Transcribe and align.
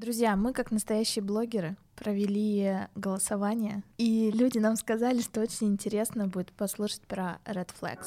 Друзья, 0.00 0.34
мы 0.34 0.54
как 0.54 0.70
настоящие 0.70 1.22
блогеры 1.22 1.76
провели 1.94 2.88
голосование, 2.94 3.82
и 3.98 4.30
люди 4.30 4.56
нам 4.56 4.76
сказали, 4.76 5.20
что 5.20 5.42
очень 5.42 5.66
интересно 5.66 6.26
будет 6.26 6.52
послушать 6.52 7.02
про 7.02 7.38
Red 7.44 7.68
Flags. 7.78 8.06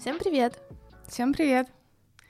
Всем 0.00 0.18
привет! 0.18 0.58
Всем 1.06 1.32
привет! 1.32 1.68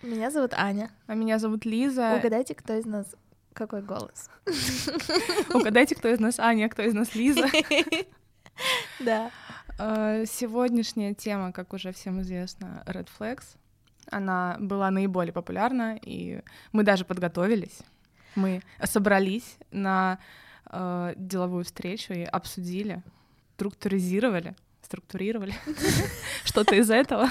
Меня 0.03 0.31
зовут 0.31 0.53
Аня. 0.53 0.91
А 1.07 1.15
меня 1.15 1.39
зовут 1.39 1.65
Лиза. 1.65 2.15
Угадайте, 2.19 2.55
кто 2.55 2.75
из 2.75 2.85
нас 2.85 3.07
какой 3.59 3.83
голос? 3.83 4.31
Угадайте, 5.53 5.97
кто 5.97 6.09
из 6.09 6.21
нас 6.21 6.39
Аня, 6.39 6.69
кто 6.69 6.83
из 6.83 6.95
нас 6.95 7.15
Лиза. 7.15 7.47
Да. 8.99 9.30
А, 9.79 10.25
сегодняшняя 10.27 11.15
тема, 11.15 11.53
как 11.53 11.73
уже 11.73 11.93
всем 11.93 12.21
известно, 12.23 12.83
Red 12.87 13.07
Flags. 13.16 13.45
Она 14.11 14.57
была 14.59 14.91
наиболее 14.91 15.33
популярна, 15.33 15.97
и 16.02 16.41
мы 16.73 16.83
даже 16.83 17.05
подготовились. 17.05 17.79
Мы 18.35 18.63
собрались 18.83 19.59
на 19.71 20.19
э, 20.73 21.15
деловую 21.16 21.65
встречу 21.65 22.13
и 22.15 22.25
обсудили, 22.25 23.05
структуризировали, 23.55 24.57
структурировали 24.83 25.55
что-то 26.45 26.75
из 26.75 26.91
этого. 26.91 27.30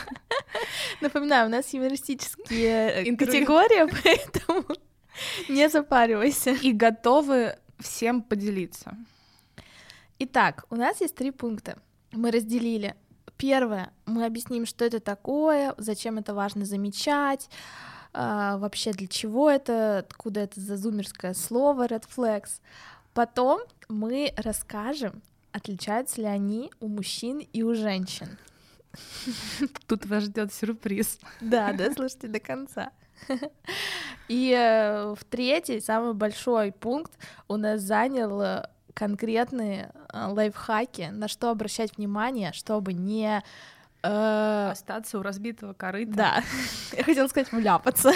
Напоминаю, 1.02 1.48
у 1.48 1.52
нас 1.52 1.74
юмористические 1.74 3.18
категории, 3.18 3.92
поэтому 4.02 4.64
Не 5.50 5.70
запаривайся. 5.70 6.52
И 6.52 6.72
готовы 6.74 7.58
всем 7.80 8.22
поделиться. 8.22 8.98
Итак, 10.20 10.66
у 10.70 10.76
нас 10.76 11.02
есть 11.02 11.16
три 11.16 11.32
пункта. 11.32 11.78
Мы 12.12 12.32
разделили. 12.32 12.96
Первое, 13.38 13.92
мы 14.06 14.26
объясним, 14.26 14.66
что 14.66 14.84
это 14.84 15.00
такое, 15.00 15.76
зачем 15.78 16.18
это 16.18 16.34
важно 16.34 16.66
замечать, 16.66 17.50
а, 18.12 18.58
вообще 18.58 18.94
для 18.94 19.08
чего 19.08 19.48
это, 19.48 20.00
откуда 20.00 20.40
это 20.40 20.60
зазумерское 20.60 21.36
слово 21.36 21.86
red 21.86 22.06
flags. 22.08 22.62
Потом 23.14 23.62
мы 23.90 24.34
расскажем, 24.38 25.22
отличаются 25.52 26.22
ли 26.22 26.28
они 26.28 26.72
у 26.80 26.88
мужчин 26.88 27.40
и 27.40 27.62
у 27.62 27.76
женщин. 27.76 28.40
Тут 29.88 30.08
вас 30.08 30.24
ждет 30.24 30.52
сюрприз. 30.52 31.20
Да, 31.40 31.74
да, 31.74 31.94
слушайте 31.94 32.28
до 32.28 32.40
конца. 32.40 32.92
И 34.28 34.54
э, 34.58 35.14
в 35.18 35.24
третий, 35.26 35.80
самый 35.80 36.14
большой 36.14 36.72
пункт 36.72 37.14
у 37.48 37.58
нас 37.58 37.82
занял 37.82 38.42
э, 38.42 38.70
конкретные 38.94 39.92
э, 40.14 40.26
лайфхаки, 40.28 41.10
на 41.12 41.28
что 41.28 41.50
обращать 41.50 41.98
внимание, 41.98 42.54
чтобы 42.54 42.94
не 42.94 43.44
остаться 44.04 45.20
у 45.20 45.22
разбитого 45.22 45.74
корыта. 45.74 46.14
Да, 46.14 46.44
я 46.96 47.04
хотела 47.04 47.28
сказать 47.28 47.52
вляпаться. 47.52 48.14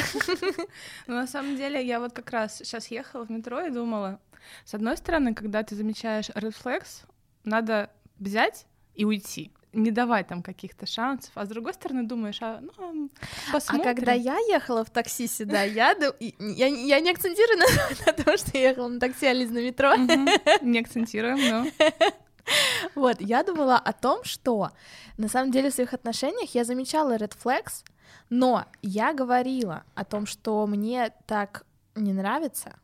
Но 1.07 1.15
на 1.15 1.27
самом 1.27 1.57
деле 1.57 1.85
я 1.85 1.99
вот 1.99 2.13
как 2.13 2.29
раз 2.29 2.59
сейчас 2.59 2.87
ехала 2.87 3.25
в 3.25 3.29
метро 3.31 3.61
и 3.61 3.71
думала, 3.71 4.19
с 4.63 4.73
одной 4.73 4.95
стороны, 4.95 5.33
когда 5.33 5.63
ты 5.63 5.75
замечаешь 5.75 6.29
flags, 6.29 7.03
надо 7.43 7.89
взять 8.19 8.67
и 8.93 9.03
уйти 9.03 9.51
не 9.73 9.91
давать 9.91 10.27
там 10.27 10.43
каких-то 10.43 10.85
шансов, 10.85 11.31
а 11.35 11.45
с 11.45 11.49
другой 11.49 11.73
стороны 11.73 12.03
думаешь, 12.03 12.39
а 12.41 12.59
ну 12.61 13.09
посмотрим. 13.51 13.89
А 13.89 13.95
когда 13.95 14.13
я 14.13 14.37
ехала 14.49 14.83
в 14.83 14.89
такси 14.89 15.27
сюда, 15.27 15.63
я, 15.63 15.95
я, 16.19 16.67
я 16.67 16.99
не 16.99 17.09
акцентирую 17.09 17.57
на, 17.57 17.65
на 18.05 18.23
том, 18.23 18.37
что 18.37 18.57
я 18.57 18.69
ехала 18.69 18.87
на 18.87 18.99
такси, 18.99 19.27
а 19.27 19.33
на 19.33 19.65
метро. 19.65 19.95
Не 20.61 20.79
акцентируем, 20.79 21.39
но... 21.49 21.87
Вот, 22.95 23.21
я 23.21 23.43
думала 23.43 23.77
о 23.77 23.93
том, 23.93 24.23
что 24.23 24.71
на 25.17 25.29
самом 25.29 25.51
деле 25.51 25.69
в 25.69 25.73
своих 25.73 25.93
отношениях 25.93 26.53
я 26.53 26.63
замечала 26.63 27.15
red 27.15 27.33
flags, 27.41 27.85
но 28.29 28.65
я 28.81 29.13
говорила 29.13 29.83
о 29.95 30.03
том, 30.03 30.25
что 30.25 30.65
мне 30.67 31.13
так 31.27 31.65
не 31.95 32.13
нравится, 32.13 32.79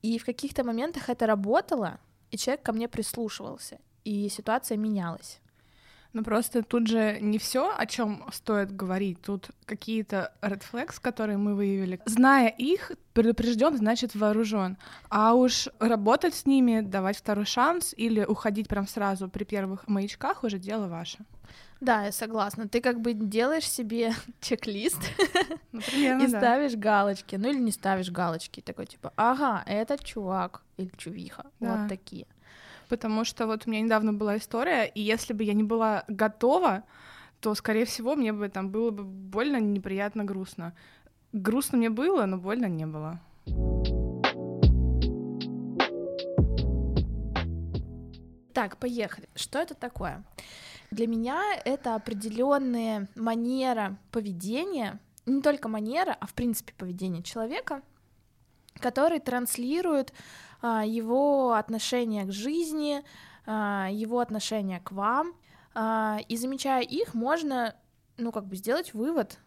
и 0.00 0.18
в 0.18 0.24
каких-то 0.24 0.64
моментах 0.64 1.08
это 1.08 1.26
работало, 1.26 1.98
и 2.30 2.38
человек 2.38 2.62
ко 2.62 2.72
мне 2.72 2.88
прислушивался, 2.88 3.78
и 4.04 4.28
ситуация 4.28 4.76
менялась. 4.76 5.41
Ну 6.12 6.22
просто 6.22 6.62
тут 6.62 6.88
же 6.88 7.18
не 7.20 7.38
все, 7.38 7.74
о 7.74 7.86
чем 7.86 8.24
стоит 8.32 8.74
говорить. 8.74 9.22
Тут 9.22 9.50
какие-то 9.64 10.32
red 10.42 10.62
flags, 10.70 10.98
которые 11.00 11.38
мы 11.38 11.54
выявили. 11.54 12.00
Зная 12.04 12.48
их, 12.48 12.92
предупрежден, 13.14 13.76
значит 13.76 14.14
вооружен. 14.14 14.76
А 15.08 15.34
уж 15.34 15.68
работать 15.78 16.34
с 16.34 16.44
ними, 16.44 16.80
давать 16.80 17.16
второй 17.16 17.46
шанс 17.46 17.94
или 17.96 18.24
уходить 18.24 18.68
прям 18.68 18.86
сразу 18.86 19.28
при 19.28 19.44
первых 19.44 19.88
маячках 19.88 20.44
уже 20.44 20.58
дело 20.58 20.86
ваше. 20.86 21.18
Да, 21.80 22.04
я 22.04 22.12
согласна. 22.12 22.68
Ты 22.68 22.80
как 22.80 23.00
бы 23.00 23.12
делаешь 23.12 23.68
себе 23.68 24.12
чек-лист 24.40 25.00
ну, 25.72 25.80
примерно, 25.80 26.22
и 26.24 26.26
да. 26.28 26.38
ставишь 26.38 26.76
галочки. 26.76 27.36
Ну 27.36 27.48
или 27.48 27.58
не 27.58 27.72
ставишь 27.72 28.10
галочки. 28.10 28.60
Такой 28.60 28.86
типа, 28.86 29.12
ага, 29.16 29.64
этот 29.66 30.04
чувак 30.04 30.62
или 30.76 30.90
чувиха. 30.96 31.46
Да. 31.58 31.76
Вот 31.76 31.88
такие 31.88 32.26
потому 32.92 33.24
что 33.24 33.46
вот 33.46 33.62
у 33.66 33.70
меня 33.70 33.80
недавно 33.80 34.12
была 34.12 34.36
история, 34.36 34.84
и 34.84 35.00
если 35.00 35.32
бы 35.32 35.44
я 35.44 35.54
не 35.54 35.62
была 35.62 36.04
готова, 36.08 36.84
то, 37.40 37.54
скорее 37.54 37.86
всего, 37.86 38.14
мне 38.14 38.34
бы 38.34 38.50
там 38.50 38.68
было 38.68 38.90
бы 38.90 39.02
больно, 39.02 39.56
неприятно, 39.56 40.24
грустно. 40.24 40.74
Грустно 41.32 41.78
мне 41.78 41.88
было, 41.88 42.26
но 42.26 42.36
больно 42.36 42.66
не 42.66 42.84
было. 42.84 43.18
Так, 48.52 48.76
поехали. 48.76 49.26
Что 49.34 49.58
это 49.58 49.74
такое? 49.74 50.22
Для 50.90 51.06
меня 51.06 51.40
это 51.64 51.94
определенная 51.94 53.08
манера 53.14 53.96
поведения, 54.10 55.00
не 55.24 55.40
только 55.40 55.70
манера, 55.70 56.14
а 56.20 56.26
в 56.26 56.34
принципе 56.34 56.74
поведение 56.76 57.22
человека, 57.22 57.80
который 58.80 59.18
транслирует 59.18 60.12
его 60.62 61.54
отношение 61.54 62.24
к 62.24 62.32
жизни, 62.32 63.02
а, 63.46 63.88
его 63.90 64.20
отношение 64.20 64.80
к 64.80 64.92
вам. 64.92 65.34
А, 65.74 66.18
и 66.28 66.36
замечая 66.36 66.82
их, 66.82 67.14
можно, 67.14 67.74
ну, 68.16 68.30
как 68.30 68.46
бы 68.46 68.56
сделать 68.56 68.94
вывод, 68.94 69.38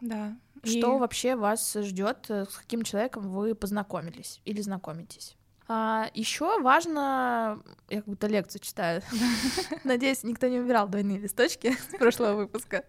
да. 0.00 0.36
что 0.62 0.96
и... 0.96 0.98
вообще 0.98 1.36
вас 1.36 1.74
ждет, 1.74 2.26
э, 2.28 2.46
с 2.46 2.56
каким 2.56 2.82
человеком 2.82 3.28
вы 3.28 3.54
познакомились 3.54 4.40
или 4.44 4.60
знакомитесь. 4.60 5.36
А, 5.72 6.10
еще 6.14 6.60
важно, 6.60 7.62
я 7.90 7.98
как 7.98 8.06
будто 8.06 8.26
лекцию 8.26 8.60
читаю, 8.60 9.02
надеюсь, 9.84 10.24
никто 10.24 10.48
не 10.48 10.58
убирал 10.58 10.88
двойные 10.88 11.18
листочки 11.18 11.76
с 11.92 11.96
прошлого 11.96 12.34
выпуска. 12.34 12.84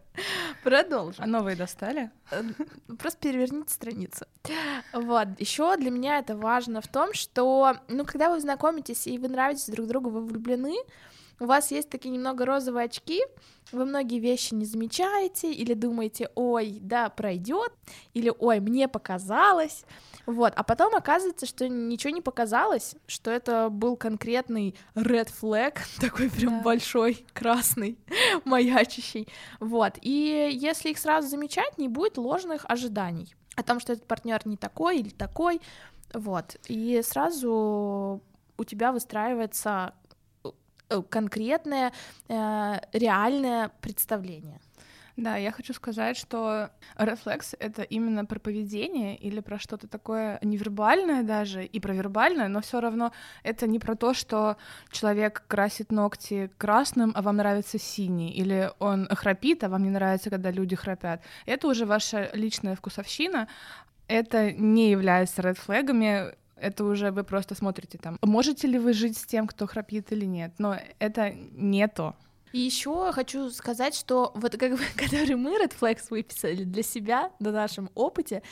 Продолжим. 0.64 1.24
А 1.24 1.28
новые 1.28 1.56
достали? 1.56 2.10
Э, 2.32 2.42
просто 2.98 3.20
переверните 3.20 3.72
страницу. 3.72 4.26
Вот. 4.94 5.28
Еще 5.38 5.78
для 5.78 5.92
меня 5.92 6.18
это 6.18 6.36
важно 6.36 6.82
в 6.82 6.88
том, 6.88 7.14
что, 7.14 7.76
ну, 7.88 8.04
когда 8.04 8.32
вы 8.32 8.40
знакомитесь 8.40 9.06
и 9.06 9.20
вы 9.20 9.28
нравитесь 9.28 9.70
друг 9.70 9.86
другу, 9.86 10.10
вы 10.10 10.26
влюблены, 10.26 10.76
у 11.42 11.46
вас 11.46 11.72
есть 11.72 11.90
такие 11.90 12.12
немного 12.12 12.46
розовые 12.46 12.86
очки, 12.86 13.20
вы 13.72 13.86
многие 13.86 14.20
вещи 14.20 14.54
не 14.54 14.64
замечаете 14.64 15.52
или 15.52 15.74
думаете, 15.74 16.30
ой, 16.36 16.78
да, 16.80 17.10
пройдет, 17.10 17.74
или 18.14 18.32
ой, 18.38 18.60
мне 18.60 18.88
показалось, 18.88 19.84
вот, 20.28 20.54
а 20.56 20.62
потом 20.62 20.96
оказывается, 20.96 21.48
что 21.48 21.68
ничего 21.68 22.14
не 22.14 22.22
показалось, 22.22 22.94
что 23.08 23.32
это 23.32 23.70
был 23.72 23.98
конкретный 23.98 24.76
red 24.94 25.32
flag, 25.42 25.80
такой 26.00 26.30
прям 26.30 26.58
да. 26.58 26.62
большой, 26.62 27.26
красный, 27.34 27.98
маячащий, 28.46 29.28
вот, 29.60 29.98
и 30.04 30.52
если 30.54 30.90
их 30.90 31.00
сразу 31.00 31.28
замечать, 31.28 31.80
не 31.80 31.88
будет 31.88 32.20
ложных 32.20 32.66
ожиданий 32.68 33.34
о 33.56 33.64
том, 33.64 33.80
что 33.80 33.94
этот 33.94 34.06
партнер 34.06 34.42
не 34.46 34.58
такой 34.58 35.00
или 35.00 35.10
такой, 35.10 35.60
вот, 36.14 36.58
и 36.68 37.02
сразу 37.04 38.22
у 38.58 38.64
тебя 38.64 38.92
выстраивается 38.92 39.96
конкретное, 41.10 41.92
э, 42.28 42.80
реальное 42.94 43.72
представление. 43.82 44.60
Да, 45.18 45.36
я 45.36 45.52
хочу 45.52 45.74
сказать, 45.74 46.18
что 46.18 46.70
рефлекс— 46.98 47.54
это 47.60 47.84
именно 47.84 48.26
про 48.26 48.40
поведение 48.40 49.16
или 49.18 49.42
про 49.42 49.60
что-то 49.60 49.88
такое 49.88 50.40
невербальное 50.42 51.22
даже, 51.24 51.66
и 51.66 51.80
про 51.80 51.94
вербальное, 51.94 52.48
но 52.48 52.62
все 52.62 52.80
равно 52.80 53.12
это 53.44 53.68
не 53.68 53.80
про 53.80 53.96
то, 53.96 54.14
что 54.14 54.58
человек 54.90 55.44
красит 55.48 55.92
ногти 55.92 56.50
красным, 56.58 57.12
а 57.14 57.22
вам 57.22 57.38
нравится 57.38 57.78
синий, 57.78 58.32
или 58.32 58.72
он 58.80 59.08
храпит, 59.10 59.64
а 59.64 59.70
вам 59.70 59.84
не 59.84 59.90
нравится, 59.90 60.30
когда 60.30 60.50
люди 60.50 60.76
храпят. 60.76 61.22
Это 61.46 61.68
уже 61.68 61.86
ваша 61.86 62.30
личная 62.34 62.76
вкусовщина, 62.76 63.48
это 64.08 64.52
не 64.52 64.92
является 64.92 65.42
редфлегами, 65.42 66.36
это 66.62 66.84
уже 66.86 67.12
вы 67.12 67.24
просто 67.24 67.56
смотрите 67.56 67.98
там, 67.98 68.18
можете 68.22 68.68
ли 68.68 68.80
вы 68.80 68.94
жить 68.94 69.18
с 69.18 69.26
тем, 69.26 69.48
кто 69.48 69.68
храпит 69.68 70.12
или 70.12 70.26
нет, 70.26 70.54
но 70.60 70.78
это 71.00 71.32
не 71.32 71.88
то. 71.88 72.16
И 72.54 72.60
еще 72.60 73.12
хочу 73.12 73.50
сказать, 73.50 73.96
что 73.96 74.32
вот 74.36 74.58
как 74.58 74.72
бы, 74.72 74.80
который 74.96 75.36
мы 75.36 75.62
Red 75.62 75.74
Flags 75.80 76.08
выписали 76.10 76.64
для 76.64 76.84
себя 76.84 77.32
на 77.40 77.52
нашем 77.52 77.90
опыте, 77.96 78.44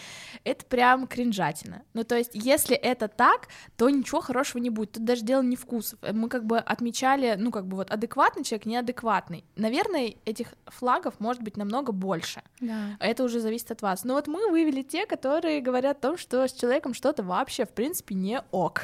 это 0.44 0.66
прям 0.66 1.08
кринжатина. 1.08 1.84
Ну, 1.94 2.04
то 2.04 2.18
есть, 2.18 2.32
если 2.34 2.76
это 2.76 3.08
так, 3.08 3.48
то 3.78 3.90
ничего 3.90 4.22
хорошего 4.22 4.62
не 4.62 4.70
будет. 4.70 4.94
Тут 4.94 5.06
даже 5.06 5.24
дело 5.24 5.42
не 5.42 5.56
вкусов. 5.56 6.00
Мы 6.12 6.30
как 6.30 6.46
бы 6.46 6.58
отмечали, 6.60 7.36
ну, 7.38 7.52
как 7.52 7.68
бы 7.68 7.78
вот 7.78 7.92
адекватный 7.92 8.44
человек, 8.44 8.66
неадекватный. 8.66 9.44
Наверное, 9.56 10.16
этих 10.26 10.54
флагов 10.68 11.20
может 11.20 11.44
быть 11.44 11.58
намного 11.58 11.92
больше. 11.92 12.42
Да. 12.60 12.98
Это 13.00 13.24
уже 13.24 13.40
зависит 13.40 13.72
от 13.72 13.82
вас. 13.82 14.04
Но 14.04 14.14
вот 14.14 14.28
мы 14.28 14.50
вывели 14.50 14.82
те, 14.82 15.06
которые 15.06 15.62
говорят 15.62 15.98
о 15.98 16.02
том, 16.10 16.18
что 16.18 16.48
с 16.48 16.54
человеком 16.54 16.94
что-то 16.94 17.24
вообще, 17.24 17.66
в 17.66 17.70
принципе, 17.70 18.16
не 18.16 18.42
ок. 18.52 18.84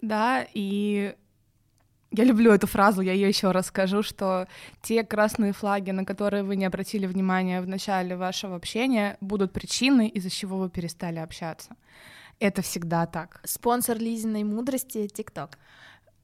Да, 0.00 0.44
и 0.52 1.14
я 2.12 2.24
люблю 2.24 2.52
эту 2.52 2.66
фразу, 2.66 3.00
я 3.00 3.12
ее 3.12 3.28
еще 3.28 3.50
раз 3.50 3.66
скажу, 3.66 4.02
что 4.02 4.46
те 4.82 5.02
красные 5.02 5.52
флаги, 5.52 5.90
на 5.90 6.04
которые 6.04 6.42
вы 6.42 6.56
не 6.56 6.66
обратили 6.66 7.06
внимания 7.06 7.60
в 7.60 7.68
начале 7.68 8.16
вашего 8.16 8.56
общения, 8.56 9.16
будут 9.20 9.52
причиной, 9.52 10.08
из-за 10.08 10.30
чего 10.30 10.58
вы 10.58 10.70
перестали 10.70 11.18
общаться. 11.18 11.74
Это 12.38 12.60
всегда 12.60 13.06
так. 13.06 13.40
Спонсор 13.44 13.98
Лизиной 13.98 14.44
мудрости— 14.44 15.08
ТикТок. 15.14 15.58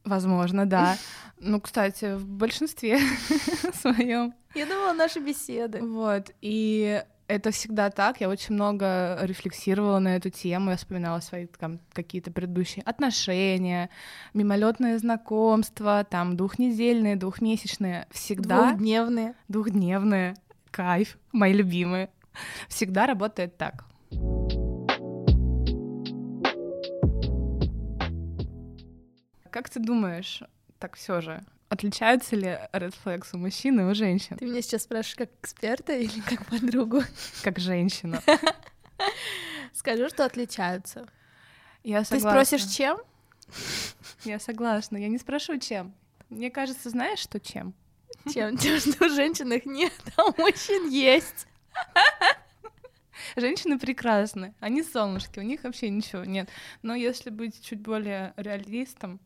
Возможно, 0.04 0.66
да. 0.66 0.96
Ну, 1.40 1.60
кстати, 1.60 2.16
в 2.16 2.26
большинстве 2.26 2.98
своем. 3.74 4.34
Я 4.54 4.66
думала, 4.66 4.92
наши 4.92 5.20
беседы. 5.20 5.80
Вот. 5.80 6.32
И 6.40 7.02
это 7.28 7.50
всегда 7.50 7.90
так. 7.90 8.20
Я 8.20 8.28
очень 8.28 8.54
много 8.54 9.18
рефлексировала 9.22 9.98
на 9.98 10.16
эту 10.16 10.30
тему. 10.30 10.70
Я 10.70 10.76
вспоминала 10.76 11.20
свои 11.20 11.46
там, 11.46 11.78
какие-то 11.92 12.32
предыдущие 12.32 12.82
отношения, 12.82 13.90
мимолетные 14.34 14.98
знакомства, 14.98 16.04
там 16.08 16.36
двухнедельные, 16.36 17.16
двухмесячные. 17.16 18.06
Всегда. 18.10 18.70
Двухдневные. 18.70 19.34
Двухдневные. 19.46 20.34
Кайф. 20.70 21.18
Мои 21.32 21.52
любимые. 21.52 22.10
Всегда 22.68 23.06
работает 23.06 23.56
так. 23.56 23.84
Как 29.50 29.68
ты 29.68 29.80
думаешь, 29.80 30.42
так 30.78 30.96
все 30.96 31.20
же, 31.20 31.42
отличаются 31.68 32.36
ли 32.36 32.58
red 32.72 32.94
flags 33.04 33.28
у 33.32 33.38
мужчин 33.38 33.80
и 33.80 33.84
у 33.84 33.94
женщин? 33.94 34.36
Ты 34.36 34.46
меня 34.46 34.62
сейчас 34.62 34.82
спрашиваешь 34.84 35.16
как 35.16 35.30
эксперта 35.40 35.92
или 35.94 36.20
как 36.20 36.46
подругу? 36.46 37.02
Как 37.42 37.58
женщина. 37.58 38.22
Скажу, 39.74 40.08
что 40.08 40.24
отличаются. 40.24 41.06
Я 41.84 42.00
Ты 42.00 42.18
согласна. 42.18 42.30
спросишь, 42.44 42.64
чем? 42.74 42.98
Я 44.24 44.38
согласна. 44.38 44.96
Я 44.96 45.08
не 45.08 45.18
спрошу, 45.18 45.58
чем. 45.58 45.94
Мне 46.28 46.50
кажется, 46.50 46.90
знаешь, 46.90 47.20
что 47.20 47.40
чем? 47.40 47.74
Чем? 48.32 48.56
Тем, 48.58 48.78
что 48.80 49.06
у 49.06 49.08
женщин 49.08 49.52
их 49.52 49.64
нет, 49.64 49.92
а 50.16 50.24
у 50.24 50.34
мужчин 50.40 50.88
есть. 50.88 51.46
Женщины 53.36 53.78
прекрасны, 53.78 54.54
они 54.60 54.82
солнышки, 54.82 55.38
у 55.38 55.42
них 55.42 55.62
вообще 55.64 55.90
ничего 55.90 56.24
нет. 56.24 56.48
Но 56.82 56.94
если 56.94 57.30
быть 57.30 57.62
чуть 57.62 57.80
более 57.80 58.32
реалистом, 58.36 59.20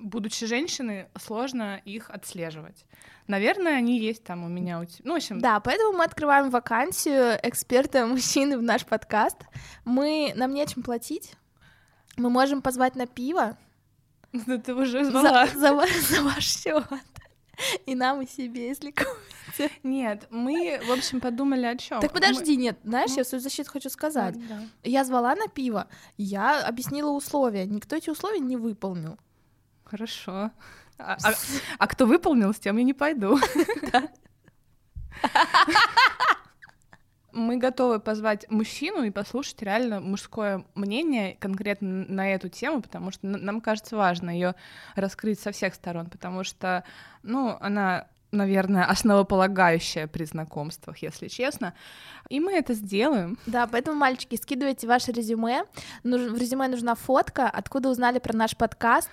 будучи 0.00 0.46
женщиной, 0.46 1.06
сложно 1.18 1.80
их 1.84 2.10
отслеживать. 2.10 2.84
Наверное, 3.26 3.76
они 3.76 3.98
есть 3.98 4.24
там 4.24 4.44
у 4.44 4.48
меня. 4.48 4.80
У 4.80 4.84
тебя. 4.84 5.00
Ну, 5.04 5.14
в 5.14 5.16
общем, 5.16 5.40
Да, 5.40 5.60
поэтому 5.60 5.96
мы 5.96 6.04
открываем 6.04 6.50
вакансию 6.50 7.38
эксперта 7.42 8.06
мужчины 8.06 8.58
в 8.58 8.62
наш 8.62 8.84
подкаст. 8.84 9.38
Мы 9.84 10.32
нам 10.36 10.52
нечем 10.52 10.82
платить. 10.82 11.32
Мы 12.16 12.30
можем 12.30 12.62
позвать 12.62 12.94
на 12.94 13.06
пиво 13.06 13.56
да 14.46 14.58
ты 14.58 14.74
уже 14.74 15.04
за, 15.04 15.10
звала. 15.10 15.46
за, 15.54 15.72
ва- 15.74 15.86
за 16.08 16.22
ваш 16.22 16.44
счет. 16.44 16.84
И 17.86 17.94
нам, 17.94 18.20
и 18.22 18.26
себе, 18.26 18.66
если 18.68 18.90
кому- 18.90 19.14
Нет, 19.84 20.26
мы, 20.30 20.80
в 20.86 20.90
общем, 20.90 21.20
подумали 21.20 21.66
о 21.66 21.76
чем. 21.76 22.00
Так 22.00 22.12
подожди, 22.12 22.56
нет, 22.56 22.78
знаешь, 22.82 23.12
я 23.12 23.22
в 23.22 23.26
свою 23.28 23.40
защиту 23.40 23.70
хочу 23.70 23.90
сказать. 23.90 24.34
Я 24.82 25.04
звала 25.04 25.34
на 25.36 25.46
пиво, 25.46 25.86
я 26.16 26.66
объяснила 26.66 27.10
условия, 27.10 27.64
никто 27.64 27.94
эти 27.94 28.10
условия 28.10 28.40
не 28.40 28.56
выполнил. 28.56 29.18
Хорошо. 29.84 30.50
А, 30.98 31.16
а- 31.22 31.32
а 31.78 31.86
кто 31.86 32.06
выполнил, 32.06 32.52
с 32.54 32.58
тем 32.58 32.76
я 32.76 32.84
не 32.84 32.94
пойду. 32.94 33.38
Мы 37.32 37.56
готовы 37.56 37.98
позвать 37.98 38.48
мужчину 38.48 39.02
и 39.02 39.10
послушать 39.10 39.60
реально 39.60 40.00
мужское 40.00 40.64
мнение 40.76 41.36
конкретно 41.40 42.04
на 42.08 42.28
эту 42.32 42.48
тему, 42.48 42.80
потому 42.80 43.10
что 43.10 43.26
нам 43.26 43.60
кажется 43.60 43.96
важно 43.96 44.30
ее 44.30 44.54
раскрыть 44.94 45.40
со 45.40 45.50
всех 45.50 45.74
сторон, 45.74 46.06
потому 46.10 46.44
что, 46.44 46.84
ну, 47.24 47.56
она 47.60 48.06
наверное, 48.34 48.84
основополагающая 48.84 50.06
при 50.06 50.24
знакомствах, 50.24 50.98
если 50.98 51.28
честно. 51.28 51.74
И 52.28 52.40
мы 52.40 52.52
это 52.52 52.74
сделаем. 52.74 53.38
Да, 53.46 53.66
поэтому, 53.66 53.98
мальчики, 53.98 54.36
скидывайте 54.36 54.86
ваше 54.86 55.12
резюме. 55.12 55.64
В 56.02 56.38
резюме 56.38 56.68
нужна 56.68 56.94
фотка, 56.94 57.48
откуда 57.48 57.90
узнали 57.90 58.18
про 58.18 58.36
наш 58.36 58.56
подкаст, 58.56 59.10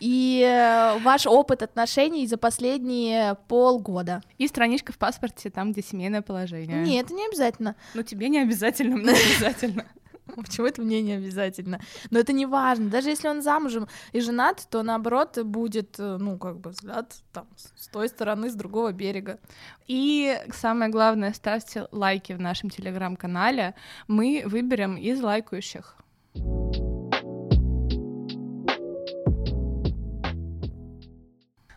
и 0.00 0.42
э, 0.44 0.98
ваш 1.02 1.26
опыт 1.26 1.62
отношений 1.62 2.26
за 2.26 2.36
последние 2.36 3.36
полгода. 3.46 4.22
И 4.38 4.48
страничка 4.48 4.92
в 4.92 4.98
паспорте, 4.98 5.50
там, 5.50 5.72
где 5.72 5.82
семейное 5.82 6.22
положение. 6.22 6.82
Нет, 6.82 7.10
не 7.10 7.26
обязательно. 7.26 7.76
Ну, 7.94 8.02
тебе 8.02 8.28
не 8.28 8.40
обязательно, 8.40 8.96
мне 8.96 9.12
обязательно. 9.12 9.84
Почему 10.36 10.66
это 10.66 10.82
мне 10.82 11.02
не 11.02 11.14
обязательно? 11.14 11.80
Но 12.10 12.18
это 12.18 12.32
не 12.32 12.46
важно. 12.46 12.90
Даже 12.90 13.10
если 13.10 13.28
он 13.28 13.42
замужем 13.42 13.88
и 14.12 14.20
женат, 14.20 14.66
то 14.70 14.82
наоборот 14.82 15.38
будет, 15.44 15.98
э, 15.98 16.16
ну, 16.18 16.38
как 16.38 16.58
бы 16.58 16.70
взгляд 16.70 17.14
там 17.32 17.46
с 17.76 17.88
той 17.88 18.08
стороны, 18.08 18.50
с 18.50 18.54
другого 18.54 18.92
берега. 18.92 19.38
И 19.86 20.38
самое 20.52 20.90
главное, 20.90 21.32
ставьте 21.32 21.88
лайки 21.92 22.32
в 22.32 22.40
нашем 22.40 22.70
телеграм-канале. 22.70 23.74
Мы 24.06 24.42
выберем 24.46 24.96
из 24.96 25.20
лайкающих. 25.20 25.96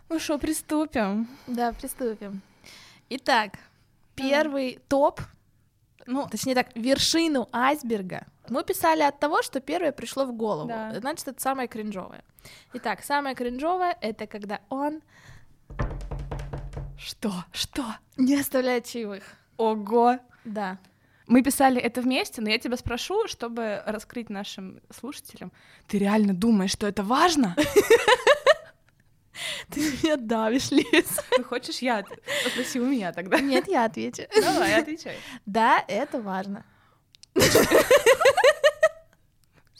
Ну 0.09 0.19
что, 0.19 0.38
приступим. 0.38 1.27
Да, 1.48 1.71
приступим. 1.71 2.42
Итак, 3.09 3.53
первый 4.15 4.80
топ, 4.88 5.21
Ну, 6.06 6.27
точнее 6.30 6.56
так, 6.56 6.75
вершину 6.75 7.48
айсберга 7.53 8.25
мы 8.51 8.63
писали 8.63 9.01
от 9.01 9.19
того, 9.19 9.42
что 9.42 9.62
первое 9.62 9.92
пришло 9.92 10.25
в 10.25 10.33
голову. 10.33 10.68
Да. 10.68 11.00
Значит, 11.00 11.27
это 11.30 11.42
самое 11.42 11.68
кринжовое. 11.68 12.24
Итак, 12.74 13.03
самое 13.03 13.33
кринжовое— 13.33 13.98
это 14.01 14.27
когда 14.27 14.59
он 14.69 15.01
что? 16.98 17.31
Что? 17.51 17.83
не 18.18 18.39
оставляет 18.39 18.86
чаевых. 18.86 19.24
Ого! 19.57 20.19
Да. 20.45 20.77
Мы 21.27 21.42
писали 21.44 21.80
это 21.80 22.01
вместе, 22.01 22.42
но 22.42 22.50
я 22.50 22.59
тебя 22.59 22.75
спрошу, 22.77 23.27
чтобы 23.27 23.81
раскрыть 23.86 24.30
нашим 24.30 24.81
слушателям. 24.89 25.51
Ты 25.88 25.98
реально 25.98 26.33
думаешь, 26.33 26.71
что 26.71 26.88
это 26.88 27.03
важно? 27.03 27.56
Ты 29.70 29.79
меня 29.79 30.17
давишь, 30.17 30.72
Лиз. 30.72 31.20
Ну, 31.38 31.43
хочешь, 31.46 31.79
я? 31.79 32.03
Спроси 32.51 32.79
у 32.79 32.86
меня 32.86 33.13
тогда. 33.13 33.39
Нет, 33.39 33.67
я 33.67 33.86
отвечу. 33.86 34.24
Давай, 34.39 34.75
отвечай. 34.75 35.15
Да, 35.46 35.84
это 35.88 36.22
важно. 36.22 36.65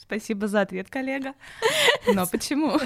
Спасибо 0.02 0.48
за 0.48 0.62
ответ, 0.62 0.90
коллега. 0.90 1.34
Но 2.12 2.26
почему? 2.26 2.78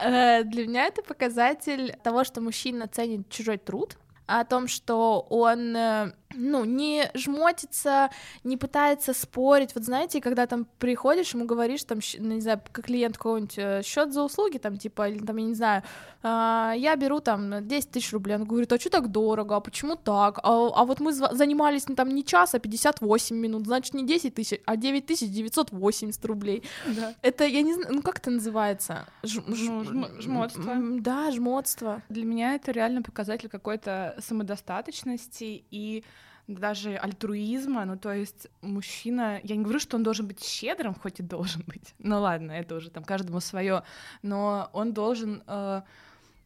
Э, 0.00 0.42
Для 0.44 0.66
меня 0.66 0.86
это 0.86 1.02
показатель 1.02 1.96
того, 2.02 2.24
что 2.24 2.40
мужчина 2.40 2.88
ценит 2.88 3.28
чужой 3.30 3.56
труд, 3.56 3.96
о 4.26 4.44
том, 4.44 4.68
что 4.68 5.26
он, 5.30 5.74
э, 5.74 6.12
ну, 6.34 6.64
не 6.64 7.10
жмотится, 7.14 8.10
не 8.44 8.56
пытается 8.56 9.14
спорить. 9.14 9.74
Вот 9.74 9.84
знаете, 9.84 10.20
когда 10.20 10.46
там 10.46 10.66
приходишь, 10.78 11.32
ему 11.34 11.46
говоришь, 11.46 11.84
там, 11.84 12.00
ну, 12.18 12.34
не 12.34 12.40
знаю, 12.40 12.60
как 12.70 12.84
клиент 12.86 13.16
какой-нибудь, 13.16 13.84
счет 13.86 14.12
за 14.12 14.22
услуги, 14.22 14.58
там, 14.58 14.76
типа, 14.76 15.08
или 15.08 15.24
там, 15.24 15.36
я 15.36 15.44
не 15.44 15.54
знаю, 15.54 15.82
«А, 16.20 16.74
я 16.76 16.96
беру 16.96 17.20
там 17.20 17.66
10 17.68 17.90
тысяч 17.92 18.12
рублей. 18.12 18.36
Он 18.36 18.44
говорит, 18.44 18.72
а 18.72 18.78
что 18.80 18.90
так 18.90 19.08
дорого, 19.12 19.54
а 19.56 19.60
почему 19.60 19.94
так? 19.94 20.38
А, 20.42 20.68
а 20.74 20.84
вот 20.84 20.98
мы 21.00 21.12
занимались 21.12 21.86
ну, 21.88 21.94
там 21.94 22.08
не 22.12 22.24
час, 22.24 22.54
а 22.54 22.58
58 22.58 23.36
минут, 23.36 23.66
значит, 23.66 23.94
не 23.94 24.04
10 24.04 24.34
тысяч, 24.34 24.60
а 24.66 24.76
9 24.76 25.06
тысяч 25.06 25.30
980 25.30 26.24
рублей. 26.24 26.64
Да. 26.86 27.14
Это, 27.22 27.44
я 27.46 27.62
не 27.62 27.72
знаю, 27.74 27.94
ну 27.94 28.02
как 28.02 28.18
это 28.18 28.30
называется? 28.30 29.06
Ж- 29.22 29.42
ж- 29.46 29.68
Ну, 29.68 29.82
жм- 29.84 30.20
жмотство. 30.20 30.74
Да, 31.00 31.30
жмотство. 31.30 32.02
Для 32.08 32.24
меня 32.24 32.54
это 32.56 32.72
реально 32.72 33.02
показатель 33.02 33.48
какой-то 33.48 34.16
самодостаточности 34.18 35.64
и 35.70 36.04
даже 36.48 36.96
альтруизма, 36.96 37.84
ну 37.84 37.96
то 37.96 38.12
есть 38.12 38.48
мужчина, 38.62 39.38
я 39.44 39.54
не 39.54 39.62
говорю, 39.62 39.78
что 39.78 39.96
он 39.96 40.02
должен 40.02 40.26
быть 40.26 40.42
щедрым, 40.42 40.94
хоть 40.94 41.20
и 41.20 41.22
должен 41.22 41.62
быть, 41.66 41.94
ну 41.98 42.20
ладно, 42.20 42.52
это 42.52 42.74
уже 42.74 42.90
там 42.90 43.04
каждому 43.04 43.40
свое, 43.40 43.84
но 44.22 44.70
он 44.72 44.94
должен 44.94 45.42
э, 45.46 45.82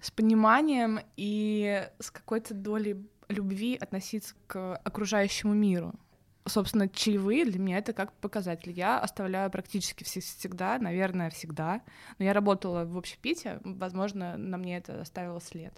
с 0.00 0.10
пониманием 0.10 0.98
и 1.16 1.88
с 2.00 2.10
какой-то 2.10 2.52
долей 2.52 2.96
любви 3.28 3.78
относиться 3.80 4.34
к 4.48 4.76
окружающему 4.76 5.54
миру. 5.54 5.94
Собственно, 6.44 6.88
чаевые 6.88 7.44
для 7.44 7.60
меня 7.60 7.78
это 7.78 7.92
как 7.92 8.12
показатель. 8.14 8.72
Я 8.72 8.98
оставляю 8.98 9.48
практически 9.48 10.02
вс- 10.02 10.20
всегда, 10.20 10.76
наверное, 10.80 11.30
всегда. 11.30 11.82
Но 12.18 12.24
я 12.24 12.32
работала 12.32 12.84
в 12.84 12.98
общепите, 12.98 13.60
возможно, 13.62 14.36
на 14.36 14.56
мне 14.56 14.78
это 14.78 15.00
оставило 15.00 15.40
след. 15.40 15.72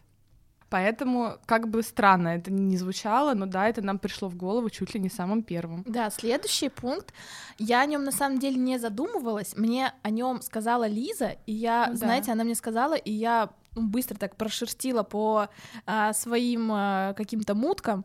Поэтому, 0.74 1.38
как 1.46 1.68
бы 1.68 1.84
странно 1.84 2.30
это 2.30 2.50
не 2.50 2.76
звучало, 2.76 3.34
но 3.34 3.46
да, 3.46 3.68
это 3.68 3.80
нам 3.80 4.00
пришло 4.00 4.28
в 4.28 4.34
голову 4.34 4.70
чуть 4.70 4.92
ли 4.92 4.98
не 4.98 5.08
самым 5.08 5.44
первым. 5.44 5.84
Да, 5.86 6.10
следующий 6.10 6.68
пункт. 6.68 7.14
Я 7.58 7.82
о 7.82 7.86
нем 7.86 8.02
на 8.02 8.10
самом 8.10 8.40
деле 8.40 8.56
не 8.56 8.78
задумывалась. 8.78 9.56
Мне 9.56 9.92
о 10.02 10.10
нем 10.10 10.42
сказала 10.42 10.88
Лиза, 10.88 11.36
и 11.46 11.52
я, 11.52 11.86
да. 11.90 11.94
знаете, 11.94 12.32
она 12.32 12.42
мне 12.42 12.56
сказала, 12.56 12.94
и 12.94 13.12
я 13.12 13.50
быстро 13.76 14.16
так 14.16 14.34
прошерстила 14.34 15.04
по 15.04 15.48
а, 15.86 16.12
своим 16.12 16.68
а, 16.72 17.14
каким-то 17.14 17.54
муткам. 17.54 18.04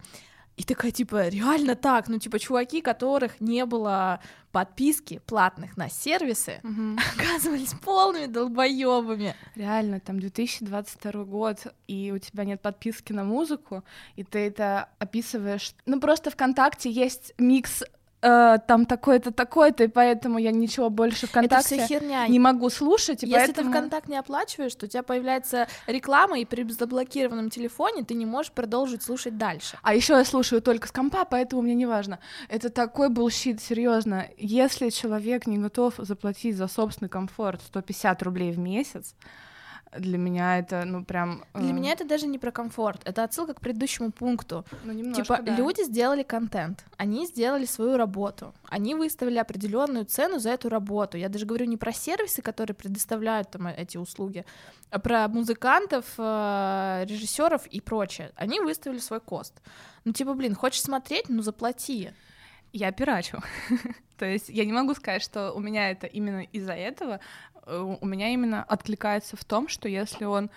И 0.56 0.64
такая, 0.64 0.92
типа, 0.92 1.30
реально 1.30 1.74
так, 1.74 2.08
ну, 2.08 2.20
типа, 2.20 2.38
чуваки, 2.38 2.82
которых 2.82 3.42
не 3.42 3.66
было 3.66 4.20
подписки 4.52 5.22
платных 5.26 5.78
на 5.78 5.90
сервисы, 5.90 6.62
оказывались 7.18 7.74
полными 7.74 8.26
долбоебами. 8.26 9.36
Реально, 9.56 10.00
там 10.00 10.20
2022 10.20 11.24
год, 11.26 11.68
и 11.88 12.12
у 12.14 12.18
тебя 12.18 12.46
нет 12.46 12.62
подписки 12.62 13.14
на 13.14 13.24
музыку, 13.24 13.84
и 14.16 14.24
ты 14.24 14.40
это 14.40 14.90
описываешь. 15.00 15.74
Ну, 15.86 16.00
просто 16.00 16.32
ВКонтакте 16.32 16.90
есть 16.90 17.34
микс 17.38 17.84
э, 18.22 18.58
там 18.68 18.86
такой-то, 18.86 19.32
такой-то, 19.32 19.84
и 19.86 19.88
поэтому 19.88 20.38
я 20.38 20.52
ничего 20.52 20.90
больше 20.90 21.26
Это 21.26 21.28
ВКонтакте 21.28 21.76
все 21.76 21.88
херня. 21.88 22.28
не 22.28 22.40
могу 22.40 22.70
слушать, 22.70 23.24
и 23.24 23.28
Если 23.28 23.48
ты 23.48 23.54
поэтому... 23.54 23.72
ВКонтакт 23.72 24.08
не 24.08 24.18
оплачиваешь, 24.18 24.76
то 24.76 24.86
у 24.86 24.90
тебя 24.90 25.04
появляется 25.04 25.68
реклама, 25.88 26.40
и 26.40 26.46
при 26.46 26.70
заблокированном 26.70 27.50
телефоне 27.50 28.04
ты 28.04 28.14
не 28.14 28.26
можешь 28.26 28.52
продолжить 28.52 29.04
слушать 29.04 29.38
дальше. 29.38 29.78
А 29.82 29.94
еще 29.94 30.14
я 30.14 30.26
слушаю 30.26 30.62
только 30.62 30.88
с 30.88 30.92
компа, 30.92 31.26
поэтому 31.26 31.62
мне 31.62 31.76
не 31.76 31.86
важно. 31.86 32.20
Это 32.48 32.70
такой 32.70 33.10
bullshit, 33.10 33.62
серьезно. 33.62 34.28
Если 34.38 34.90
человек 34.90 35.48
не 35.48 35.58
готов 35.58 35.96
заплатить 35.98 36.56
за 36.56 36.68
собственный 36.68 37.10
комфорт 37.10 37.62
150 37.62 38.24
рублей 38.24 38.52
в 38.52 38.60
месяц, 38.60 39.16
для 39.98 40.18
меня 40.18 40.60
это, 40.60 40.86
ну, 40.86 41.04
прям... 41.04 41.44
Для 41.54 41.70
э, 41.70 41.74
меня 41.74 41.92
это 41.94 42.06
даже 42.06 42.28
не 42.28 42.38
про 42.38 42.52
комфорт, 42.52 43.02
это 43.06 43.24
отсылка 43.24 43.54
к 43.54 43.62
предыдущему 43.62 44.12
пункту. 44.12 44.66
ну, 44.84 44.94
немножко, 44.94 45.24
типа, 45.24 45.42
да. 45.42 45.56
люди 45.56 45.84
сделали 45.84 46.24
контент, 46.24 46.86
они 46.98 47.26
сделали 47.26 47.66
свою 47.66 47.98
работу, 47.98 48.54
они 48.68 48.96
выставили 48.96 49.38
определенную 49.38 50.06
цену 50.06 50.40
за 50.40 50.52
эту 50.52 50.70
работу. 50.70 51.18
Я 51.18 51.30
даже 51.30 51.46
говорю 51.46 51.66
не 51.66 51.78
про 51.78 51.92
сервисы, 51.92 52.42
которые 52.42 52.76
предоставляют 52.76 53.52
там 53.52 53.68
эти 53.68 53.98
услуги, 53.98 54.46
а 54.92 55.00
про 55.00 55.28
музыкантов, 55.28 56.06
режиссеров 56.18 57.66
и 57.68 57.82
прочее. 57.82 58.32
Они 58.36 58.60
выставили 58.60 59.00
свой 59.00 59.20
кост. 59.20 59.54
Ну, 60.06 60.14
типа, 60.14 60.34
блин, 60.34 60.56
хочешь 60.56 60.82
смотреть, 60.82 61.30
ну 61.30 61.42
заплати. 61.42 62.12
Я 62.72 62.92
пирачу. 62.92 63.42
То 64.18 64.26
есть 64.26 64.50
я 64.50 64.66
не 64.66 64.74
могу 64.74 64.94
сказать, 64.94 65.24
что 65.24 65.54
у 65.54 65.60
меня 65.60 65.92
это 65.92 66.06
именно 66.06 66.42
из-за 66.42 66.74
этого. 66.74 67.20
Э, 67.66 67.98
У 68.02 68.06
меня 68.06 68.30
именно 68.30 68.64
откликается 68.64 69.36
в 69.38 69.44
том, 69.44 69.68
что 69.68 69.88
если 69.90 70.26
он 70.26 70.50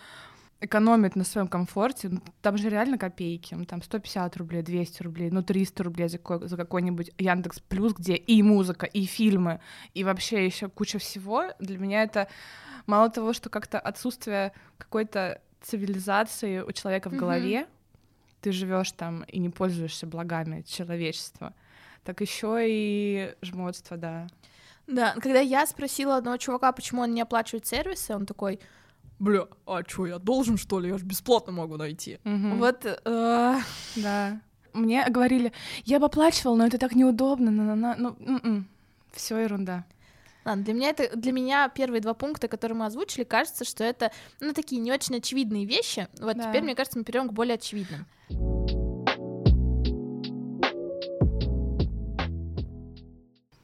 экономит 0.61 1.17
на 1.17 1.25
своем 1.25 1.49
комфорте, 1.49 2.09
ну, 2.09 2.21
там 2.41 2.57
же 2.57 2.69
реально 2.69 2.97
копейки, 2.97 3.55
ну, 3.55 3.65
там 3.65 3.83
150 3.83 4.37
рублей, 4.37 4.63
200 4.63 5.03
рублей, 5.03 5.31
ну 5.31 5.43
300 5.43 5.83
рублей 5.83 6.09
за, 6.09 6.19
какой- 6.19 6.47
за 6.49 6.57
какой-нибудь 6.57 7.11
Яндекс 7.19 7.59
Плюс, 7.61 7.93
где 7.95 8.15
и 8.15 8.43
музыка, 8.45 8.87
и 8.87 9.05
фильмы, 9.05 9.59
и 9.93 10.05
вообще 10.05 10.47
еще 10.47 10.69
куча 10.69 10.99
всего, 10.99 11.47
для 11.59 11.79
меня 11.79 12.05
это 12.05 12.29
мало 12.87 13.11
того, 13.11 13.33
что 13.33 13.51
как-то 13.51 13.81
отсутствие 13.81 14.53
какой-то 14.79 15.41
цивилизации 15.63 16.61
у 16.61 16.71
человека 16.73 17.09
в 17.11 17.15
голове, 17.19 17.67
ты 18.41 18.53
живешь 18.53 18.93
там 18.93 19.23
и 19.25 19.39
не 19.41 19.51
пользуешься 19.51 20.07
благами 20.07 20.63
человечества, 20.63 21.55
так 22.05 22.21
еще 22.21 22.59
и 22.69 23.35
жмотство, 23.43 23.97
да. 23.97 24.29
Да, 24.93 25.15
когда 25.15 25.41
я 25.41 25.67
спросила 25.67 26.17
одного 26.17 26.37
чувака, 26.37 26.73
почему 26.73 27.03
он 27.03 27.15
не 27.15 27.21
оплачивает 27.23 27.67
сервисы, 27.67 28.15
он 28.15 28.27
такой, 28.27 28.61
бля, 29.19 29.47
а 29.67 29.83
чё, 29.83 30.07
я 30.07 30.19
должен, 30.19 30.59
что 30.59 30.81
ли? 30.81 30.89
Я 30.89 30.99
же 30.99 31.05
бесплатно 31.05 31.53
могу 31.53 31.77
найти. 31.77 32.19
Мгм. 32.25 32.59
Вот, 32.59 32.85
э, 32.85 33.59
Да. 33.97 34.41
Мне 34.73 35.05
говорили, 35.11 35.53
я 35.85 35.99
бы 36.01 36.07
оплачивал, 36.07 36.57
но 36.57 36.67
это 36.67 36.79
так 36.79 36.95
неудобно, 36.95 37.51
на 37.51 37.75
на 37.77 37.95
ну, 37.97 38.65
все 39.13 39.39
ерунда. 39.39 39.85
ладно, 40.47 40.65
для 40.65 40.73
меня 40.75 40.89
это, 40.89 41.15
для 41.17 41.31
меня 41.33 41.69
первые 41.69 42.01
два 42.01 42.15
пункта, 42.15 42.49
которые 42.49 42.77
мы 42.79 42.87
озвучили, 42.87 43.25
кажется, 43.25 43.65
что 43.67 43.85
это, 43.85 44.11
ну, 44.41 44.55
такие 44.55 44.81
не 44.81 44.91
очень 44.91 45.17
очевидные 45.17 45.67
вещи. 45.67 46.09
Вот 46.21 46.37
Да. 46.39 46.45
теперь, 46.49 46.63
мне 46.63 46.75
кажется, 46.75 46.99
мы 46.99 47.05
перейдем 47.05 47.29
к 47.29 47.33
более 47.33 47.55
очевидным. 47.57 48.07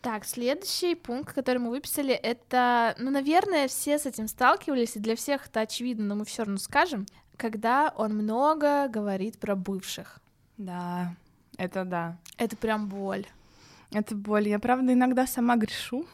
Так, 0.08 0.24
следующий 0.24 0.94
пункт, 0.94 1.34
который 1.34 1.58
мы 1.58 1.68
выписали, 1.68 2.14
это, 2.14 2.94
ну, 2.98 3.10
наверное, 3.10 3.68
все 3.68 3.98
с 3.98 4.06
этим 4.06 4.26
сталкивались, 4.26 4.96
и 4.96 5.00
для 5.00 5.14
всех 5.16 5.48
это 5.48 5.60
очевидно, 5.60 6.06
но 6.06 6.14
мы 6.14 6.24
все 6.24 6.44
равно 6.44 6.56
скажем, 6.56 7.04
когда 7.36 7.92
он 7.94 8.16
много 8.16 8.88
говорит 8.88 9.38
про 9.38 9.54
бывших. 9.54 10.18
Да, 10.56 11.14
это 11.58 11.84
да. 11.84 12.16
Это 12.38 12.56
прям 12.56 12.88
боль. 12.88 13.26
Это 13.92 14.14
боль. 14.14 14.48
Я, 14.48 14.58
правда, 14.58 14.94
иногда 14.94 15.26
сама 15.26 15.56
грешу, 15.56 16.06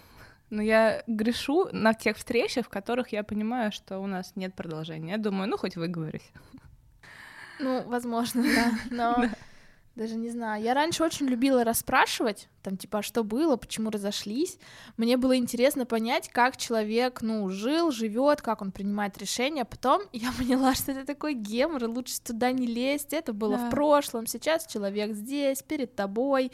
но 0.51 0.61
я 0.61 1.05
грешу 1.07 1.69
на 1.71 1.95
тех 1.95 2.17
встречах, 2.17 2.67
в 2.67 2.71
которых 2.71 3.13
я 3.13 3.23
понимаю, 3.23 3.71
что 3.71 4.01
у 4.01 4.09
нас 4.09 4.33
нет 4.35 4.57
продолжения. 4.57 5.13
Я 5.13 5.19
думаю, 5.19 5.49
ну, 5.49 5.57
хоть 5.57 5.77
выговорись. 5.77 6.33
Ну, 7.61 7.85
возможно, 7.87 8.43
да, 8.57 8.73
но 8.91 9.29
даже 9.97 10.17
не 10.17 10.31
знаю. 10.31 10.63
Я 10.63 10.75
раньше 10.75 11.05
очень 11.05 11.27
любила 11.27 11.63
расспрашивать, 11.63 12.49
там, 12.63 12.77
типа, 12.77 12.99
а 12.99 13.03
что 13.03 13.23
было, 13.23 13.57
почему 13.57 13.91
разошлись. 13.91 14.59
Мне 14.97 15.17
было 15.17 15.37
интересно 15.37 15.87
понять, 15.87 16.29
как 16.31 16.57
человек, 16.57 17.23
ну, 17.23 17.49
жил, 17.51 17.91
живет, 17.93 18.43
как 18.43 18.61
он 18.63 18.73
принимает 18.73 19.17
решения. 19.19 19.65
Потом 19.65 20.03
я 20.13 20.33
поняла, 20.37 20.75
что 20.75 20.93
это 20.93 21.05
такой 21.07 21.35
гемор, 21.35 21.85
лучше 21.85 22.21
туда 22.21 22.51
не 22.53 22.67
лезть. 22.67 23.13
Это 23.13 23.33
было 23.33 23.57
Да. 23.57 23.67
в 23.67 23.71
прошлом, 23.71 24.27
сейчас 24.27 24.67
человек 24.67 25.15
здесь, 25.15 25.63
перед 25.63 25.95
тобой. 25.95 26.51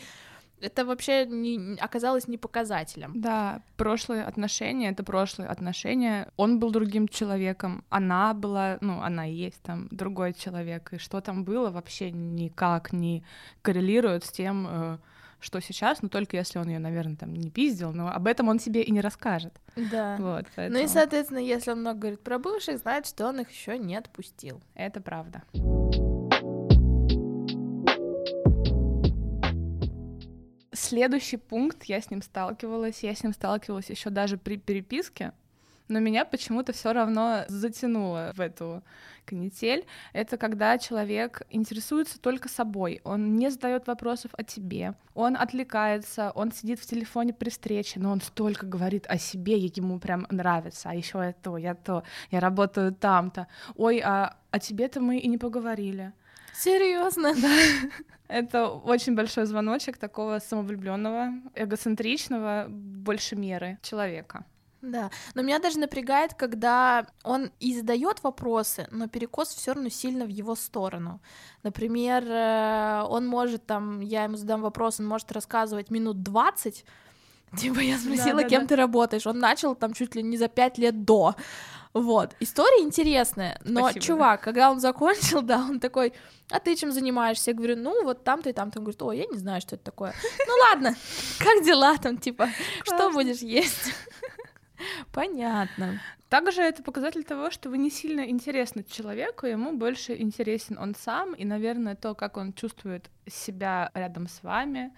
Это 0.60 0.84
вообще 0.84 1.26
не, 1.26 1.76
оказалось 1.80 2.28
не 2.28 2.38
показателем. 2.38 3.12
Да, 3.14 3.62
прошлые 3.76 4.24
отношения— 4.24 4.90
это 4.90 5.02
прошлые 5.02 5.48
отношения. 5.48 6.28
Он 6.36 6.58
был 6.58 6.70
другим 6.70 7.08
человеком, 7.08 7.84
она 7.88 8.34
была, 8.34 8.78
ну, 8.80 9.00
она 9.00 9.26
и 9.26 9.32
есть 9.32 9.62
там 9.62 9.88
другой 9.90 10.32
человек. 10.32 10.92
И 10.92 10.98
что 10.98 11.20
там 11.20 11.44
было, 11.44 11.70
вообще 11.70 12.10
никак 12.10 12.92
не 12.92 13.24
коррелирует 13.62 14.24
с 14.24 14.30
тем, 14.30 14.66
э, 14.68 14.98
что 15.40 15.60
сейчас, 15.60 16.02
ну, 16.02 16.08
только 16.08 16.36
если 16.36 16.58
он 16.58 16.68
ее, 16.68 16.78
наверное, 16.78 17.16
там 17.16 17.34
не 17.34 17.50
пиздил, 17.50 17.92
но 17.92 18.08
об 18.08 18.26
этом 18.26 18.48
он 18.48 18.58
тебе 18.58 18.82
и 18.82 18.92
не 18.92 19.00
расскажет. 19.00 19.54
Да. 19.76 20.16
Вот, 20.18 20.44
Ну 20.56 20.62
и, 20.62 20.70
поэтому 20.70 20.88
соответственно, 20.88 21.38
если 21.38 21.70
он 21.72 21.80
много 21.80 22.00
говорит 22.00 22.20
про 22.20 22.38
бывших, 22.38 22.78
значит, 22.78 23.06
что 23.06 23.26
он 23.26 23.40
их 23.40 23.50
еще 23.50 23.78
не 23.78 23.96
отпустил. 23.96 24.60
это 24.74 25.00
правда. 25.00 25.42
Следующий 30.72 31.36
пункт, 31.36 31.84
я 31.84 32.00
с 32.00 32.10
ним 32.10 32.22
сталкивалась, 32.22 33.02
я 33.02 33.14
с 33.14 33.24
ним 33.24 33.32
сталкивалась 33.32 33.90
еще 33.90 34.08
даже 34.10 34.38
при 34.38 34.56
переписке, 34.56 35.32
но 35.88 35.98
меня 35.98 36.24
почему-то 36.24 36.72
все 36.72 36.92
равно 36.92 37.44
затянуло 37.48 38.30
в 38.36 38.40
эту 38.40 38.84
канитель. 39.24 39.84
Это 40.12 40.36
когда 40.36 40.78
человек 40.78 41.42
интересуется 41.50 42.20
только 42.20 42.48
собой, 42.48 43.00
он 43.02 43.34
не 43.34 43.50
задает 43.50 43.88
вопросов 43.88 44.30
о 44.38 44.44
тебе, 44.44 44.94
он 45.14 45.36
отвлекается, 45.36 46.30
он 46.36 46.52
сидит 46.52 46.78
в 46.78 46.86
телефоне 46.86 47.32
при 47.32 47.50
встрече, 47.50 47.98
но 47.98 48.12
он 48.12 48.20
столько 48.20 48.64
говорит 48.64 49.06
о 49.08 49.18
себе, 49.18 49.56
ему 49.56 49.98
прям 49.98 50.28
нравится, 50.30 50.90
а 50.90 50.94
еще 50.94 51.18
я 51.18 51.32
то, 51.32 51.58
я 51.58 51.74
то, 51.74 52.04
я 52.30 52.38
работаю 52.38 52.94
там-то, 52.94 53.48
ой, 53.74 54.00
а 54.04 54.36
о 54.52 54.60
тебе-то 54.60 55.00
мы 55.00 55.18
и 55.18 55.26
не 55.26 55.38
поговорили. 55.38 56.12
Серьезно? 56.62 57.34
Это 58.28 58.68
очень 58.68 59.16
большой 59.16 59.46
звоночек 59.46 59.96
такого 59.96 60.38
самовлюбленного, 60.38 61.32
эгоцентричного, 61.54 62.66
больше 62.68 63.34
меры 63.34 63.78
человека. 63.82 64.44
Да, 64.82 65.10
но 65.34 65.42
меня 65.42 65.58
даже 65.58 65.78
напрягает, 65.78 66.34
когда 66.34 67.06
он 67.22 67.50
и 67.60 67.76
задает 67.76 68.22
вопросы, 68.22 68.86
но 68.90 69.08
перекос 69.08 69.48
все 69.48 69.72
равно 69.72 69.90
сильно 69.90 70.24
в 70.24 70.28
его 70.28 70.54
сторону. 70.54 71.20
Например, 71.62 72.24
э, 72.26 73.02
он 73.06 73.26
может 73.26 73.66
там, 73.66 74.00
я 74.00 74.24
ему 74.24 74.36
задам 74.36 74.62
вопрос, 74.62 75.00
он 75.00 75.06
может 75.06 75.32
рассказывать 75.32 75.90
минут 75.90 76.22
20, 76.22 76.84
Типа 77.56 77.80
я 77.80 77.98
спросила, 77.98 78.36
Да-да-да. 78.36 78.48
кем 78.48 78.66
ты 78.66 78.76
работаешь. 78.76 79.26
Он 79.26 79.38
начал 79.38 79.74
там 79.74 79.92
чуть 79.92 80.14
ли 80.14 80.22
не 80.22 80.36
за 80.36 80.48
пять 80.48 80.78
лет 80.78 81.04
до. 81.04 81.34
Вот. 81.92 82.37
История 82.38 82.82
интересная, 82.82 83.61
но 83.64 83.80
Спасибо, 83.80 84.04
чувак, 84.04 84.40
когда 84.42 84.70
он 84.70 84.78
закончил, 84.78 85.42
да, 85.42 85.59
он 85.59 85.80
такой, 85.80 86.12
а 86.50 86.61
ты 86.61 86.76
чем 86.76 86.92
занимаешься? 86.92 87.50
Я 87.50 87.56
говорю, 87.56 87.76
ну 87.76 88.04
вот 88.04 88.23
там-то 88.23 88.50
и 88.50 88.52
там-то. 88.52 88.78
Он 88.78 88.85
говорит, 88.85 89.02
о, 89.02 89.12
я 89.12 89.26
не 89.26 89.38
знаю, 89.38 89.61
что 89.61 89.75
это 89.75 89.85
такое. 89.85 90.14
Ну 90.47 90.52
ладно, 90.68 90.94
как 91.38 91.64
дела 91.64 91.97
там, 91.99 92.18
типа, 92.18 92.49
что 92.85 93.11
будешь 93.11 93.38
есть? 93.38 93.92
Понятно. 95.12 96.00
Также 96.28 96.62
это 96.62 96.82
показатель 96.82 97.25
того, 97.25 97.50
что 97.50 97.70
вы 97.70 97.78
не 97.78 97.90
сильно 97.90 98.20
интересны 98.20 98.85
человеку, 98.85 99.47
ему 99.47 99.73
больше 99.73 100.16
интересен 100.16 100.78
он 100.78 100.94
сам, 100.94 101.35
и, 101.35 101.44
наверное, 101.44 101.97
то, 101.97 102.14
как 102.14 102.37
он 102.37 102.52
чувствует 102.52 103.11
себя 103.26 103.90
рядом 103.94 104.28
с 104.28 104.42
вами, 104.42 104.92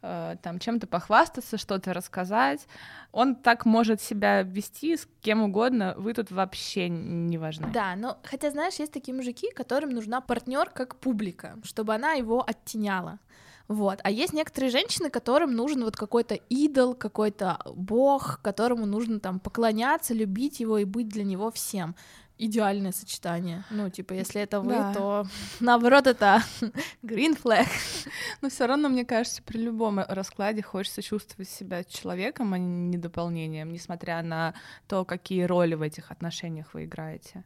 там 0.00 0.58
чем-то 0.58 0.86
похвастаться, 0.86 1.58
что-то 1.58 1.92
рассказать. 1.92 2.66
Он 3.12 3.34
так 3.34 3.66
может 3.66 4.00
себя 4.00 4.42
вести 4.42 4.96
с 4.96 5.08
кем 5.20 5.42
угодно, 5.42 5.94
вы 5.96 6.14
тут 6.14 6.30
вообще 6.30 6.88
не 6.88 7.38
важны. 7.38 7.68
Да, 7.72 7.96
но 7.96 8.18
хотя, 8.22 8.50
знаешь, 8.50 8.74
есть 8.74 8.92
такие 8.92 9.14
мужики, 9.14 9.50
которым 9.54 9.90
нужна 9.90 10.20
партнер 10.20 10.70
как 10.70 10.96
публика, 10.96 11.56
чтобы 11.64 11.94
она 11.94 12.12
его 12.12 12.44
оттеняла. 12.46 13.18
Вот. 13.68 14.00
А 14.02 14.10
есть 14.10 14.32
некоторые 14.32 14.70
женщины, 14.70 15.10
которым 15.10 15.52
нужен 15.54 15.84
вот 15.84 15.94
какой-то 15.94 16.34
идол, 16.34 16.94
какой-то 16.94 17.60
бог, 17.74 18.40
которому 18.42 18.86
нужно 18.86 19.20
там 19.20 19.40
поклоняться, 19.40 20.14
любить 20.14 20.60
его 20.60 20.78
и 20.78 20.84
быть 20.84 21.08
для 21.08 21.22
него 21.22 21.50
всем 21.50 21.94
идеальное 22.38 22.92
сочетание. 22.92 23.64
Ну, 23.70 23.90
типа, 23.90 24.14
если 24.14 24.40
это 24.40 24.60
вы, 24.60 24.72
да. 24.72 24.94
то 24.94 25.26
наоборот, 25.60 26.06
это 26.06 26.42
green 27.02 27.38
flag. 27.40 27.66
Но 28.40 28.48
все 28.48 28.66
равно, 28.66 28.88
мне 28.88 29.04
кажется, 29.04 29.42
при 29.42 29.58
любом 29.58 29.98
раскладе 29.98 30.62
хочется 30.62 31.02
чувствовать 31.02 31.48
себя 31.48 31.84
человеком, 31.84 32.54
а 32.54 32.58
не 32.58 32.96
дополнением, 32.96 33.70
несмотря 33.70 34.22
на 34.22 34.54
то, 34.86 35.04
какие 35.04 35.42
роли 35.42 35.74
в 35.74 35.82
этих 35.82 36.10
отношениях 36.10 36.72
вы 36.72 36.84
играете. 36.84 37.44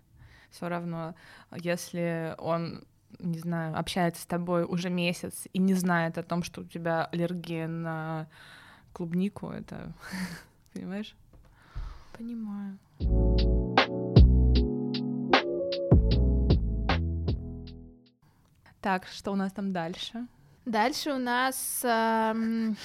Все 0.50 0.68
равно, 0.68 1.14
если 1.56 2.34
он 2.38 2.84
не 3.18 3.38
знаю, 3.38 3.78
общается 3.78 4.22
с 4.22 4.26
тобой 4.26 4.64
уже 4.64 4.90
месяц 4.90 5.46
и 5.52 5.58
не 5.58 5.74
знает 5.74 6.18
о 6.18 6.22
том, 6.22 6.42
что 6.42 6.62
у 6.62 6.64
тебя 6.64 7.06
аллергия 7.06 7.68
на 7.68 8.28
клубнику, 8.92 9.48
это, 9.50 9.92
понимаешь? 10.72 11.14
Понимаю. 12.16 12.78
Так, 18.80 19.06
что 19.06 19.30
у 19.30 19.36
нас 19.36 19.52
там 19.52 19.72
дальше? 19.72 20.26
Дальше 20.64 21.12
у 21.12 21.18
нас 21.18 21.80
эм, 21.84 22.76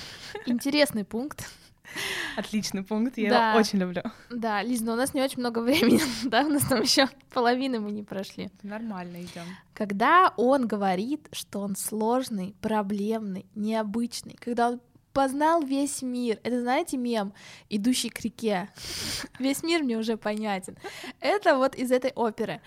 интересный 0.46 1.04
пункт. 1.04 1.50
Отличный 2.36 2.84
пункт, 2.84 3.18
я 3.18 3.30
да. 3.30 3.50
его 3.50 3.60
очень 3.60 3.80
люблю. 3.80 4.04
Да, 4.30 4.62
Лиз, 4.62 4.82
но 4.82 4.94
у 4.94 4.96
нас 4.96 5.14
не 5.14 5.22
очень 5.22 5.40
много 5.40 5.60
времени, 5.64 6.02
да, 6.26 6.42
у 6.42 6.50
нас 6.50 6.64
там 6.64 6.82
еще 6.82 7.08
половины 7.34 7.80
мы 7.80 7.92
не 7.92 8.04
прошли. 8.04 8.50
Нормально 8.64 9.22
идем. 9.22 9.46
Когда 9.74 10.34
он 10.38 10.68
говорит, 10.68 11.28
что 11.32 11.60
он 11.60 11.76
сложный, 11.76 12.56
проблемный, 12.62 13.46
необычный, 13.56 14.36
когда 14.40 14.70
он 14.70 14.82
познал 15.18 15.64
весь 15.64 16.04
мир. 16.04 16.40
Это, 16.44 16.62
знаете, 16.62 16.96
мем, 16.96 17.34
идущий 17.70 18.10
к 18.10 18.22
реке. 18.22 18.70
Весь 19.40 19.64
мир 19.64 19.82
мне 19.82 19.98
уже 19.98 20.16
понятен. 20.16 20.78
Это 21.20 21.58
вот 21.58 21.74
из 21.74 21.92
этой 21.92 22.12
оперы. 22.12 22.62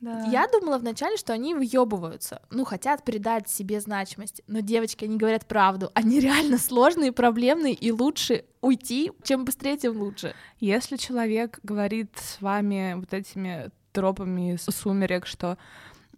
Да. 0.00 0.26
Я 0.30 0.46
думала 0.46 0.78
вначале, 0.78 1.16
что 1.16 1.32
они 1.32 1.54
въебываются, 1.54 2.42
ну, 2.50 2.64
хотят 2.64 3.02
придать 3.02 3.48
себе 3.48 3.80
значимость, 3.80 4.42
но 4.46 4.60
девочки, 4.60 5.04
они 5.04 5.16
говорят 5.16 5.46
правду, 5.46 5.90
они 5.94 6.20
реально 6.20 6.58
сложные, 6.58 7.12
проблемные, 7.12 7.74
и 7.74 7.90
лучше 7.90 8.44
уйти, 8.60 9.12
чем 9.22 9.44
быстрее, 9.44 9.76
тем 9.76 9.96
лучше. 9.96 10.34
Если 10.60 10.96
человек 10.96 11.60
говорит 11.62 12.10
с 12.16 12.40
вами 12.40 12.94
вот 12.96 13.14
этими 13.14 13.70
тропами 13.92 14.58
сумерек, 14.58 15.26
что 15.26 15.56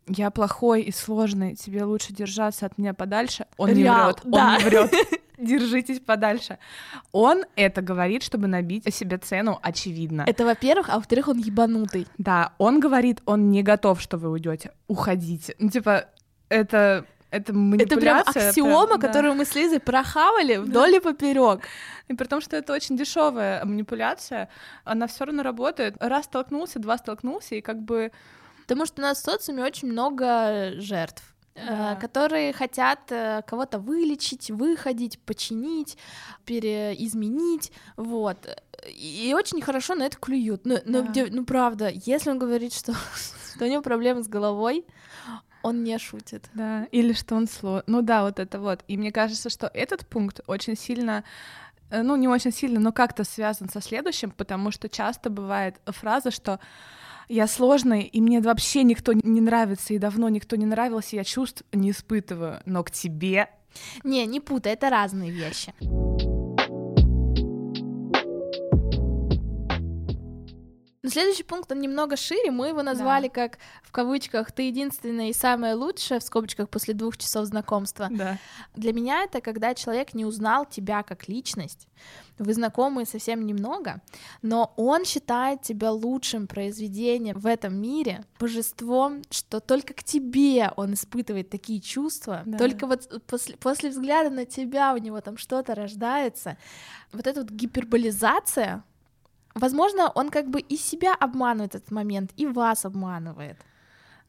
я 0.08 0.30
плохой 0.30 0.82
и 0.82 0.90
сложный, 0.92 1.54
тебе 1.54 1.84
лучше 1.84 2.12
держаться 2.12 2.66
от 2.66 2.78
меня 2.78 2.94
подальше, 2.94 3.46
он 3.56 3.70
Реал, 3.70 4.08
не 4.08 4.12
врет, 4.12 4.20
да. 4.24 4.46
он 4.46 4.58
не 4.58 4.64
врет. 4.64 4.92
Держитесь 5.38 6.00
подальше. 6.00 6.58
Он 7.12 7.44
это 7.56 7.80
говорит, 7.82 8.22
чтобы 8.22 8.48
набить 8.48 8.92
себе 8.94 9.18
цену, 9.18 9.58
очевидно. 9.62 10.24
Это, 10.26 10.44
во-первых, 10.44 10.88
а 10.90 10.96
во-вторых, 10.96 11.28
он 11.28 11.38
ебанутый. 11.38 12.06
Да, 12.18 12.52
он 12.58 12.80
говорит, 12.80 13.22
он 13.26 13.50
не 13.50 13.62
готов, 13.62 14.00
что 14.00 14.18
вы 14.18 14.30
уйдете. 14.30 14.72
Уходите. 14.88 15.54
Ну, 15.58 15.70
типа, 15.70 16.06
это 16.48 17.04
это 17.30 17.52
манипуляция. 17.52 17.92
Это 17.92 18.00
прям 18.00 18.48
аксиома, 18.48 18.94
это, 18.94 19.06
которую 19.06 19.32
да. 19.32 19.38
мы 19.38 19.44
с 19.44 19.54
Лизой 19.54 19.80
прохавали 19.80 20.56
вдоль 20.56 20.96
и 20.96 21.00
поперек. 21.00 21.60
И 22.08 22.14
при 22.14 22.26
том, 22.26 22.40
что 22.40 22.56
это 22.56 22.72
очень 22.72 22.96
дешевая 22.96 23.64
манипуляция, 23.64 24.48
она 24.84 25.06
все 25.06 25.26
равно 25.26 25.42
работает. 25.42 25.96
Раз 26.00 26.24
столкнулся, 26.24 26.78
два 26.78 26.96
столкнулся, 26.96 27.54
и 27.54 27.60
как 27.60 27.82
бы. 27.82 28.12
Потому 28.62 28.86
что 28.86 29.02
у 29.02 29.04
нас 29.04 29.20
в 29.20 29.24
социуме 29.24 29.62
очень 29.62 29.88
много 29.88 30.72
жертв. 30.76 31.22
Э, 31.60 31.66
да. 31.66 31.96
которые 31.96 32.52
хотят 32.52 33.10
э, 33.10 33.42
кого-то 33.46 33.78
вылечить, 33.78 34.50
выходить, 34.50 35.18
починить, 35.20 35.98
переизменить, 36.44 37.72
вот. 37.96 38.36
И 38.86 39.32
очень 39.36 39.60
хорошо 39.60 39.94
на 39.94 40.04
это 40.04 40.16
клюют. 40.18 40.64
Но, 40.64 40.78
но 40.84 41.02
да. 41.02 41.26
ну 41.30 41.44
правда, 41.44 41.90
если 41.92 42.30
он 42.30 42.38
говорит, 42.38 42.72
что, 42.72 42.94
что 43.52 43.64
у 43.64 43.68
него 43.68 43.82
проблемы 43.82 44.22
с 44.22 44.28
головой, 44.28 44.86
он 45.62 45.82
не 45.82 45.98
шутит. 45.98 46.48
Да, 46.54 46.84
или 46.92 47.12
что 47.12 47.34
он 47.34 47.48
сло. 47.48 47.82
Ну 47.86 48.02
да, 48.02 48.22
вот 48.22 48.38
это 48.38 48.60
вот. 48.60 48.84
И 48.86 48.96
мне 48.96 49.10
кажется, 49.10 49.50
что 49.50 49.68
этот 49.74 50.06
пункт 50.06 50.40
очень 50.46 50.76
сильно 50.76 51.24
э, 51.90 52.02
ну, 52.02 52.14
не 52.16 52.28
очень 52.28 52.52
сильно, 52.52 52.78
но 52.78 52.92
как-то 52.92 53.24
связан 53.24 53.68
со 53.68 53.80
следующим, 53.80 54.30
потому 54.30 54.70
что 54.70 54.88
часто 54.88 55.28
бывает 55.28 55.80
фраза, 55.86 56.30
что 56.30 56.60
я 57.28 57.46
сложный, 57.46 58.02
и 58.02 58.20
мне 58.20 58.40
вообще 58.40 58.82
никто 58.82 59.12
не 59.12 59.40
нравится, 59.40 59.94
и 59.94 59.98
давно 59.98 60.28
никто 60.28 60.56
не 60.56 60.66
нравился, 60.66 61.16
я 61.16 61.24
чувств 61.24 61.62
не 61.72 61.90
испытываю, 61.90 62.60
но 62.66 62.82
к 62.82 62.90
тебе... 62.90 63.48
Не, 64.02 64.26
не 64.26 64.40
путай, 64.40 64.72
это 64.72 64.90
разные 64.90 65.30
вещи. 65.30 65.74
Но 71.08 71.12
следующий 71.12 71.42
пункт, 71.42 71.72
он 71.72 71.80
немного 71.80 72.18
шире, 72.18 72.50
мы 72.50 72.68
его 72.68 72.82
назвали 72.82 73.28
да. 73.28 73.32
как, 73.32 73.58
в 73.82 73.92
кавычках, 73.92 74.52
«ты 74.52 74.64
единственная 74.64 75.30
и 75.30 75.32
самая 75.32 75.74
лучшая», 75.74 76.20
в 76.20 76.22
скобочках, 76.22 76.68
после 76.68 76.92
двух 76.92 77.16
часов 77.16 77.46
знакомства. 77.46 78.08
Да. 78.10 78.36
Для 78.74 78.92
меня 78.92 79.22
это 79.22 79.40
когда 79.40 79.74
человек 79.74 80.12
не 80.12 80.26
узнал 80.26 80.66
тебя 80.66 81.02
как 81.02 81.26
личность, 81.26 81.88
вы 82.38 82.52
знакомы 82.52 83.06
совсем 83.06 83.46
немного, 83.46 84.02
но 84.42 84.74
он 84.76 85.06
считает 85.06 85.62
тебя 85.62 85.92
лучшим 85.92 86.46
произведением 86.46 87.38
в 87.38 87.46
этом 87.46 87.74
мире, 87.80 88.26
божеством, 88.38 89.22
что 89.30 89.60
только 89.60 89.94
к 89.94 90.04
тебе 90.04 90.70
он 90.76 90.92
испытывает 90.92 91.48
такие 91.48 91.80
чувства, 91.80 92.42
да. 92.44 92.58
только 92.58 92.86
вот 92.86 93.22
после, 93.26 93.56
после 93.56 93.88
взгляда 93.88 94.28
на 94.28 94.44
тебя 94.44 94.92
у 94.92 94.98
него 94.98 95.22
там 95.22 95.38
что-то 95.38 95.74
рождается. 95.74 96.58
Вот 97.12 97.26
эта 97.26 97.40
вот 97.40 97.50
гиперболизация, 97.50 98.84
Возможно, 99.58 100.10
он 100.14 100.30
как 100.30 100.48
бы 100.48 100.60
и 100.60 100.76
себя 100.76 101.14
обманывает 101.14 101.74
этот 101.74 101.90
момент, 101.90 102.32
и 102.36 102.46
вас 102.46 102.84
обманывает. 102.84 103.56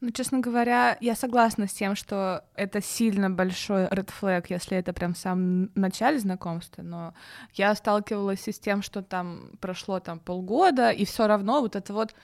Ну, 0.00 0.10
честно 0.12 0.38
говоря, 0.38 0.96
я 1.00 1.14
согласна 1.14 1.66
с 1.66 1.72
тем, 1.72 1.94
что 1.94 2.42
это 2.54 2.80
сильно 2.80 3.28
большой 3.28 3.84
red 3.84 4.08
flag, 4.08 4.46
если 4.48 4.78
это 4.78 4.94
прям 4.94 5.12
в 5.12 5.18
самом 5.18 5.70
начале 5.74 6.18
знакомства, 6.18 6.82
но 6.82 7.12
я 7.52 7.74
сталкивалась 7.74 8.48
с 8.48 8.58
тем, 8.58 8.80
что 8.82 9.02
там 9.02 9.50
прошло 9.60 10.00
там 10.00 10.18
полгода, 10.18 10.90
и 10.90 11.04
все 11.04 11.26
равно 11.26 11.60
вот 11.60 11.76
это 11.76 11.92
вот 11.92 12.14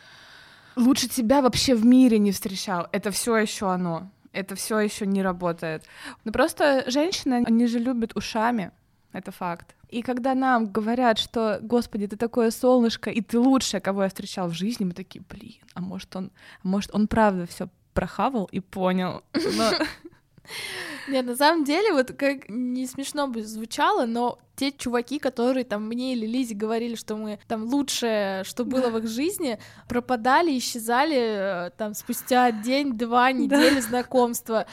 лучше 0.74 1.08
тебя 1.08 1.42
вообще 1.42 1.74
в 1.74 1.84
мире 1.84 2.18
не 2.18 2.32
встречал. 2.32 2.88
Это 2.92 3.10
все 3.10 3.36
еще 3.36 3.70
оно. 3.70 4.10
Это 4.32 4.54
все 4.54 4.78
еще 4.78 5.06
не 5.06 5.22
работает. 5.22 5.84
Ну 6.24 6.32
просто 6.32 6.84
женщины, 6.86 7.44
они 7.46 7.66
же 7.66 7.78
любят 7.78 8.16
ушами. 8.16 8.70
Это 9.16 9.32
факт. 9.32 9.74
И 9.88 10.02
когда 10.02 10.34
нам 10.34 10.66
говорят, 10.66 11.18
что, 11.18 11.58
господи, 11.62 12.06
ты 12.06 12.16
такое 12.16 12.50
солнышко, 12.50 13.08
и 13.10 13.22
ты 13.22 13.38
лучшая, 13.38 13.80
кого 13.80 14.02
я 14.02 14.08
встречал 14.08 14.48
в 14.48 14.52
жизни, 14.52 14.84
мы 14.84 14.92
такие, 14.92 15.24
блин, 15.26 15.62
а 15.72 15.80
может 15.80 16.14
он, 16.14 16.30
а 16.62 16.68
может 16.68 16.94
он 16.94 17.08
правда 17.08 17.46
все 17.46 17.68
прохавал 17.94 18.44
и 18.52 18.60
понял. 18.60 19.22
Но... 19.32 19.72
Нет, 21.08 21.24
на 21.24 21.34
самом 21.34 21.64
деле, 21.64 21.94
вот 21.94 22.12
как 22.12 22.50
не 22.50 22.86
смешно 22.86 23.26
бы 23.26 23.42
звучало, 23.42 24.04
но 24.04 24.38
те 24.56 24.72
чуваки, 24.72 25.18
которые 25.18 25.64
там 25.64 25.86
мне 25.86 26.14
или 26.14 26.26
Лизе 26.26 26.54
говорили, 26.54 26.94
что 26.94 27.14
мы 27.16 27.38
там 27.46 27.64
лучшее, 27.64 28.42
что 28.44 28.64
было 28.64 28.88
в 28.88 28.98
их 28.98 29.08
жизни, 29.08 29.58
пропадали, 29.88 30.56
исчезали 30.56 31.66
э, 31.66 31.70
там 31.76 31.94
спустя 31.94 32.50
день, 32.50 32.96
два, 32.96 33.32
недели 33.32 33.76
да. 33.76 33.80
знакомства. 33.82 34.66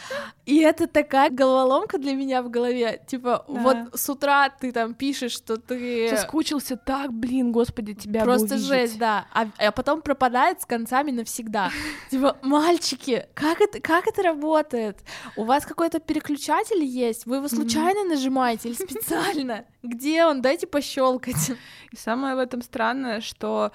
И 0.45 0.59
это 0.59 0.87
такая 0.87 1.29
головоломка 1.29 1.97
для 1.97 2.13
меня 2.13 2.41
в 2.41 2.49
голове. 2.49 3.01
Типа, 3.05 3.45
да. 3.47 3.61
вот 3.61 3.77
с 3.99 4.09
утра 4.09 4.49
ты 4.49 4.71
там 4.71 4.93
пишешь, 4.93 5.33
что 5.33 5.57
ты... 5.57 6.09
Соскучился 6.09 6.77
так, 6.77 7.13
блин, 7.13 7.51
господи, 7.51 7.93
тебя 7.93 8.23
Просто 8.23 8.57
жесть, 8.57 8.97
да. 8.97 9.27
А, 9.33 9.47
а 9.57 9.71
потом 9.71 10.01
пропадает 10.01 10.61
с 10.61 10.65
концами 10.65 11.11
навсегда. 11.11 11.71
Типа, 12.09 12.37
мальчики, 12.41 13.27
как 13.33 13.59
это, 13.59 13.81
как 13.81 14.07
это 14.07 14.21
работает? 14.21 14.99
У 15.35 15.43
вас 15.43 15.65
какой-то 15.65 15.99
переключатель 15.99 16.83
есть? 16.83 17.25
Вы 17.25 17.37
его 17.37 17.49
случайно 17.49 18.05
нажимаете 18.05 18.69
или 18.69 18.75
специально? 18.75 19.65
Где 19.83 20.25
он? 20.25 20.41
Дайте 20.41 20.65
пощелкать. 20.65 21.51
И 21.91 21.95
самое 21.95 22.35
в 22.35 22.39
этом 22.39 22.61
странное, 22.61 23.21
что 23.21 23.71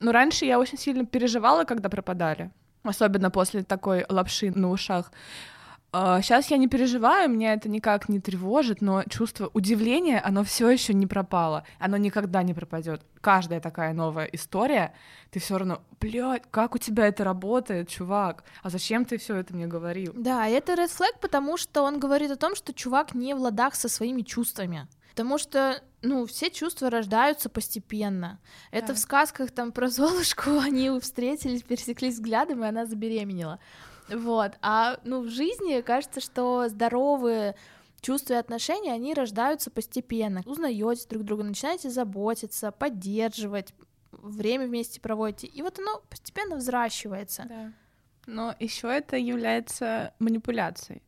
ну, 0.00 0.12
раньше 0.12 0.44
я 0.44 0.58
очень 0.58 0.78
сильно 0.78 1.04
переживала, 1.04 1.64
когда 1.64 1.88
пропадали. 1.88 2.50
Особенно 2.84 3.30
после 3.30 3.64
такой 3.64 4.06
лапши 4.08 4.52
на 4.54 4.70
ушах. 4.70 5.12
Сейчас 5.90 6.50
я 6.50 6.58
не 6.58 6.68
переживаю, 6.68 7.30
меня 7.30 7.54
это 7.54 7.68
никак 7.70 8.10
не 8.10 8.20
тревожит, 8.20 8.82
но 8.82 9.04
чувство 9.04 9.50
удивления, 9.54 10.20
оно 10.20 10.44
все 10.44 10.68
еще 10.68 10.92
не 10.92 11.06
пропало, 11.06 11.64
оно 11.78 11.96
никогда 11.96 12.42
не 12.42 12.52
пропадет. 12.52 13.00
Каждая 13.22 13.58
такая 13.60 13.94
новая 13.94 14.26
история, 14.26 14.92
ты 15.30 15.40
все 15.40 15.56
равно, 15.56 15.80
блядь, 15.98 16.42
как 16.50 16.74
у 16.74 16.78
тебя 16.78 17.06
это 17.06 17.24
работает, 17.24 17.88
чувак? 17.88 18.44
А 18.62 18.68
зачем 18.68 19.06
ты 19.06 19.16
все 19.16 19.36
это 19.36 19.54
мне 19.54 19.66
говорил? 19.66 20.12
Да, 20.14 20.46
это 20.46 20.74
red 20.74 20.90
flag, 20.90 21.18
потому 21.22 21.56
что 21.56 21.82
он 21.82 21.98
говорит 21.98 22.30
о 22.30 22.36
том, 22.36 22.54
что 22.54 22.74
чувак 22.74 23.14
не 23.14 23.32
в 23.34 23.40
ладах 23.40 23.74
со 23.74 23.88
своими 23.88 24.20
чувствами. 24.20 24.88
Потому 25.10 25.38
что, 25.38 25.82
ну, 26.02 26.26
все 26.26 26.50
чувства 26.50 26.90
рождаются 26.90 27.48
постепенно. 27.48 28.38
Это 28.70 28.88
Да. 28.88 28.94
в 28.94 28.98
сказках 28.98 29.50
там 29.50 29.72
про 29.72 29.88
Золушку, 29.90 30.58
они 30.58 30.90
встретились, 31.00 31.62
пересеклись 31.62 32.14
взглядом, 32.14 32.62
и 32.62 32.68
она 32.68 32.84
забеременела. 32.84 33.58
Вот. 34.10 34.52
А, 34.62 34.98
ну, 35.04 35.22
в 35.22 35.28
жизни 35.28 35.80
кажется, 35.80 36.20
что 36.20 36.68
здоровые 36.68 37.54
чувства 38.00 38.34
и 38.34 38.36
отношения, 38.36 38.92
они 38.92 39.14
рождаются 39.14 39.70
постепенно. 39.70 40.42
Узнаете 40.46 41.06
друг 41.08 41.24
друга, 41.24 41.42
начинаете 41.42 41.90
заботиться, 41.90 42.70
поддерживать, 42.70 43.74
время 44.12 44.66
вместе 44.66 45.00
проводите, 45.00 45.46
и 45.46 45.62
вот 45.62 45.78
оно 45.78 46.02
постепенно 46.08 46.56
взращивается. 46.56 47.44
Да. 47.48 47.72
Но 48.26 48.54
еще 48.58 48.88
это 48.88 49.16
является 49.16 50.12
манипуляцией. 50.18 51.02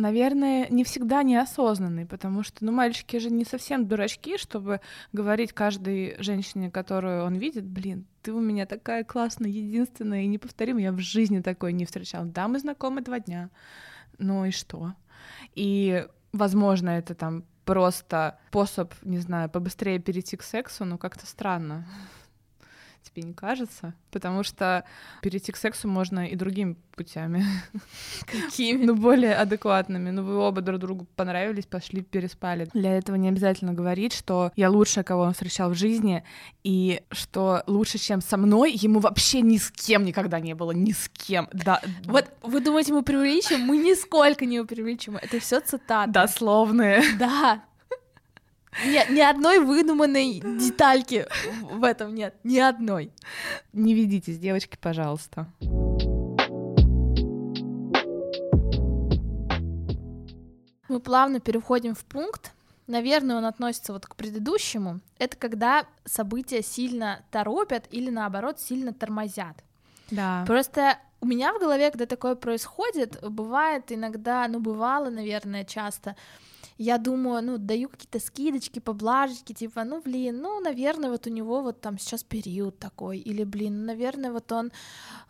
Наверное, 0.00 0.66
не 0.70 0.82
всегда 0.82 1.22
неосознанной, 1.22 2.06
потому 2.06 2.42
что, 2.42 2.64
ну, 2.64 2.72
мальчики 2.72 3.18
же 3.18 3.28
не 3.28 3.44
совсем 3.44 3.86
дурачки, 3.86 4.38
чтобы 4.38 4.80
говорить 5.12 5.52
каждой 5.52 6.16
женщине, 6.18 6.70
которую 6.70 7.22
он 7.22 7.34
видит, 7.34 7.66
блин, 7.66 8.06
ты 8.22 8.32
у 8.32 8.40
меня 8.40 8.64
такая 8.64 9.04
классная, 9.04 9.50
единственная 9.50 10.22
и 10.22 10.26
неповторимая, 10.26 10.84
я 10.84 10.92
в 10.92 11.00
жизни 11.00 11.40
такой 11.40 11.74
не 11.74 11.84
встречал. 11.84 12.24
Да, 12.24 12.48
мы 12.48 12.58
знакомы 12.58 13.02
два 13.02 13.20
дня, 13.20 13.50
ну 14.16 14.46
и 14.46 14.52
что? 14.52 14.94
И, 15.54 16.06
возможно, 16.32 16.88
это 16.88 17.14
там 17.14 17.44
просто 17.66 18.38
способ, 18.48 18.94
не 19.02 19.18
знаю, 19.18 19.50
побыстрее 19.50 19.98
перейти 19.98 20.38
к 20.38 20.42
сексу, 20.42 20.86
но 20.86 20.96
как-то 20.96 21.26
странно. 21.26 21.86
Тебе 23.02 23.22
не 23.22 23.32
кажется? 23.32 23.94
Потому 24.10 24.42
что 24.42 24.84
перейти 25.22 25.52
к 25.52 25.56
сексу 25.56 25.88
можно 25.88 26.26
и 26.26 26.36
другими 26.36 26.76
путями. 26.94 27.44
Какими? 28.26 28.84
Ну, 28.84 28.94
более 28.94 29.34
адекватными. 29.34 30.10
Ну, 30.10 30.22
вы 30.22 30.36
оба 30.36 30.60
друг 30.60 30.78
другу 30.80 31.06
понравились, 31.16 31.66
пошли, 31.66 32.02
переспали. 32.02 32.68
Для 32.74 32.96
этого 32.96 33.16
не 33.16 33.28
обязательно 33.28 33.72
говорить, 33.72 34.12
что 34.12 34.52
я 34.54 34.70
лучшая, 34.70 35.02
кого 35.02 35.22
он 35.22 35.32
встречал 35.32 35.70
в 35.70 35.74
жизни, 35.74 36.24
и 36.62 37.02
что 37.10 37.62
лучше, 37.66 37.98
чем 37.98 38.20
со 38.20 38.36
мной, 38.36 38.72
ему 38.72 39.00
вообще 39.00 39.40
ни 39.40 39.56
с 39.56 39.70
кем 39.70 40.04
никогда 40.04 40.38
не 40.40 40.54
было, 40.54 40.72
ни 40.72 40.92
с 40.92 41.08
кем. 41.08 41.48
Да, 41.52 41.80
Вот 42.04 42.26
вы 42.42 42.60
думаете, 42.60 42.92
мы 42.92 43.02
преувеличим? 43.02 43.60
Мы 43.60 43.78
нисколько 43.78 44.44
не 44.44 44.62
преувеличим. 44.64 45.16
Это 45.16 45.40
все 45.40 45.60
цитаты. 45.60 46.12
дословные. 46.12 47.02
Да. 47.18 47.62
Ни, 48.84 49.14
ни 49.14 49.20
одной 49.20 49.58
выдуманной 49.58 50.40
детальки 50.40 51.26
в 51.62 51.84
этом 51.84 52.14
нет. 52.14 52.34
Ни 52.44 52.58
одной. 52.58 53.12
Не 53.72 53.94
ведитесь, 53.94 54.38
девочки, 54.38 54.78
пожалуйста. 54.80 55.46
Мы 60.88 60.98
плавно 61.00 61.40
переходим 61.40 61.94
в 61.94 62.04
пункт. 62.04 62.52
Наверное, 62.86 63.36
он 63.36 63.44
относится 63.44 63.92
вот 63.92 64.06
к 64.06 64.16
предыдущему. 64.16 65.00
Это 65.18 65.36
когда 65.36 65.86
события 66.04 66.62
сильно 66.62 67.24
торопят 67.30 67.86
или 67.92 68.10
наоборот 68.10 68.58
сильно 68.58 68.92
тормозят. 68.92 69.62
Да. 70.10 70.44
Просто 70.46 70.98
у 71.20 71.26
меня 71.26 71.52
в 71.52 71.60
голове, 71.60 71.90
когда 71.90 72.06
такое 72.06 72.34
происходит, 72.34 73.20
бывает 73.22 73.92
иногда, 73.92 74.48
ну 74.48 74.58
бывало, 74.58 75.10
наверное, 75.10 75.64
часто, 75.64 76.16
я 76.82 76.96
думаю, 76.96 77.42
ну, 77.44 77.58
даю 77.58 77.90
какие-то 77.90 78.18
скидочки, 78.20 78.78
поблажечки, 78.78 79.52
типа, 79.52 79.84
ну, 79.84 80.00
блин, 80.00 80.40
ну, 80.40 80.60
наверное, 80.60 81.10
вот 81.10 81.26
у 81.26 81.30
него 81.30 81.60
вот 81.60 81.80
там 81.82 81.98
сейчас 81.98 82.22
период 82.24 82.78
такой, 82.78 83.18
или, 83.18 83.44
блин, 83.44 83.80
ну, 83.80 83.86
наверное, 83.86 84.32
вот 84.32 84.50
он, 84.50 84.72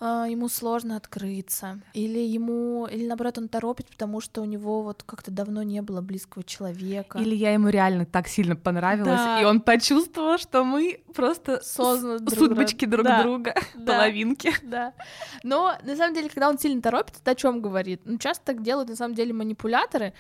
э, 0.01 0.27
ему 0.31 0.49
сложно 0.49 0.97
открыться, 0.97 1.81
или 1.93 2.21
ему, 2.21 2.87
или, 2.87 3.05
наоборот, 3.09 3.39
он 3.39 3.49
торопит, 3.49 3.89
потому 3.89 4.21
что 4.21 4.43
у 4.43 4.45
него 4.45 4.83
вот 4.83 5.03
как-то 5.03 5.33
давно 5.33 5.65
не 5.65 5.83
было 5.83 6.01
близкого 6.01 6.45
человека. 6.45 7.19
Или 7.19 7.35
я 7.35 7.53
ему 7.53 7.69
реально 7.69 8.07
так 8.07 8.29
сильно 8.29 8.55
понравилась, 8.55 9.09
Да. 9.21 9.41
и 9.41 9.45
он 9.45 9.61
почувствовал, 9.61 10.39
что 10.39 10.63
мы 10.63 11.03
просто 11.17 11.61
Созданы 11.65 12.21
друг 12.21 12.39
судьбочки 12.39 12.85
друг 12.85 13.05
Да. 13.05 13.23
друга, 13.25 13.55
Да. 13.75 13.95
половинки. 13.95 14.53
Да. 14.63 14.93
Но 15.43 15.77
на 15.83 15.97
самом 15.97 16.15
деле, 16.15 16.29
когда 16.29 16.49
он 16.49 16.61
сильно 16.61 16.81
торопит, 16.81 17.17
это 17.21 17.33
о 17.33 17.35
чем 17.35 17.61
говорит? 17.61 18.03
Ну, 18.05 18.19
часто 18.19 18.45
так 18.45 18.63
делают 18.63 18.89
на 18.89 18.95
самом 18.95 19.17
деле 19.17 19.33
манипуляторы. 19.33 20.13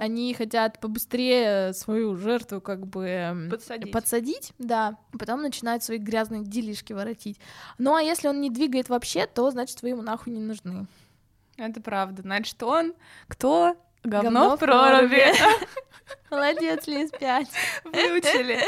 Они 0.00 0.32
хотят 0.32 0.77
побыстрее 0.80 1.72
свою 1.72 2.16
жертву 2.16 2.60
как 2.60 2.86
бы 2.86 3.06
эм, 3.06 3.50
Подсадить. 3.50 3.92
подсадить, 3.92 4.52
да, 4.58 4.96
потом 5.18 5.42
начинают 5.42 5.82
свои 5.82 5.98
грязные 5.98 6.42
делишки 6.44 6.92
воротить. 6.92 7.38
Ну 7.78 7.94
а 7.94 8.02
если 8.02 8.28
он 8.28 8.40
не 8.40 8.50
двигает 8.50 8.88
вообще, 8.88 9.26
то 9.26 9.50
значит 9.50 9.82
вы 9.82 9.90
ему 9.90 10.02
нахуй 10.02 10.32
не 10.32 10.40
нужны. 10.40 10.86
Это 11.56 11.80
правда. 11.80 12.22
Значит, 12.22 12.62
он 12.62 12.94
кто? 13.26 13.76
Говно, 14.04 14.30
Говно 14.30 14.56
в 14.56 14.60
проруби. 14.60 15.24
Молодец, 16.30 16.86
Лиз 16.86 17.10
5. 17.10 17.48
Выучили. 17.84 18.60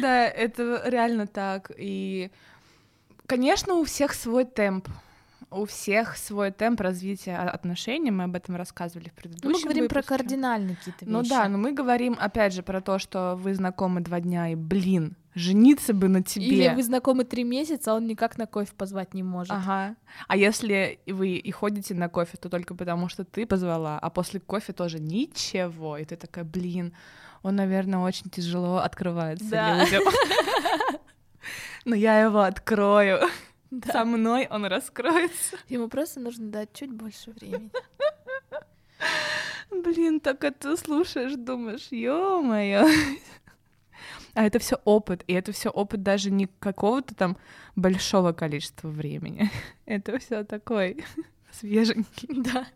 Да, 0.00 0.26
это 0.26 0.82
реально 0.86 1.26
так. 1.26 1.70
И, 1.76 2.30
конечно, 3.26 3.74
у 3.74 3.84
всех 3.84 4.14
свой 4.14 4.44
темп. 4.44 4.88
У 5.52 5.64
всех 5.66 6.16
свой 6.16 6.52
темп 6.52 6.80
развития 6.80 7.36
отношений. 7.36 8.10
Мы 8.12 8.24
об 8.24 8.36
этом 8.36 8.54
рассказывали 8.54 9.08
в 9.08 9.12
предыдущем 9.14 9.50
Ну, 9.50 9.58
мы 9.58 9.62
говорим 9.64 9.88
про 9.88 9.96
выпуске. 9.96 10.16
кардинальные 10.16 10.76
какие-то 10.76 11.04
вещи. 11.04 11.12
Ну 11.12 11.22
да, 11.24 11.48
но 11.48 11.58
мы 11.58 11.72
говорим 11.72 12.16
опять 12.20 12.52
же 12.54 12.62
про 12.62 12.80
то, 12.80 12.98
что 13.00 13.34
вы 13.36 13.52
знакомы 13.54 14.00
два 14.00 14.20
дня, 14.20 14.50
и, 14.50 14.54
блин, 14.54 15.16
жениться 15.34 15.92
бы 15.92 16.06
на 16.08 16.22
тебе. 16.22 16.46
Или 16.46 16.74
вы 16.74 16.82
знакомы 16.84 17.24
три 17.24 17.42
месяца, 17.42 17.92
а 17.92 17.96
он 17.96 18.06
никак 18.06 18.38
на 18.38 18.46
кофе 18.46 18.70
позвать 18.76 19.12
не 19.12 19.24
может. 19.24 19.52
Ага. 19.52 19.96
А 20.28 20.36
если 20.36 21.00
вы 21.08 21.30
и 21.30 21.50
ходите 21.50 21.94
на 21.94 22.08
кофе, 22.08 22.36
то 22.36 22.48
только 22.48 22.76
потому, 22.76 23.08
что 23.08 23.24
ты 23.24 23.44
позвала, 23.44 23.98
а 23.98 24.08
после 24.10 24.38
кофе 24.38 24.72
тоже 24.72 25.00
ничего. 25.00 25.96
И 25.96 26.04
ты 26.04 26.14
такая, 26.14 26.44
блин, 26.44 26.92
он, 27.42 27.56
наверное, 27.56 27.98
очень 28.00 28.30
тяжело 28.30 28.76
открывается 28.78 29.50
Да. 29.50 29.84
людям. 29.84 30.02
Но 31.84 31.94
я 31.96 32.20
его 32.20 32.40
открою. 32.40 33.20
Да. 33.70 33.92
Со 33.92 34.04
мной 34.04 34.46
он 34.50 34.64
раскроется. 34.66 35.56
Ему 35.68 35.88
просто 35.88 36.20
нужно 36.20 36.50
дать 36.50 36.72
чуть 36.72 36.90
больше 36.92 37.30
времени. 37.30 37.70
Блин, 39.70 40.20
так 40.20 40.42
это 40.44 40.76
слушаешь, 40.76 41.34
думаешь, 41.36 41.88
ё-моё. 41.90 42.88
А 44.34 44.44
это 44.44 44.58
все 44.58 44.76
опыт, 44.84 45.24
и 45.26 45.32
это 45.32 45.52
все 45.52 45.70
опыт 45.70 46.02
даже 46.02 46.30
не 46.30 46.46
какого-то 46.58 47.14
там 47.14 47.36
большого 47.76 48.32
количества 48.32 48.88
времени. 48.88 49.50
Это 49.86 50.18
все 50.18 50.44
такой 50.44 51.04
свеженький. 51.52 52.28
Да. 52.42 52.66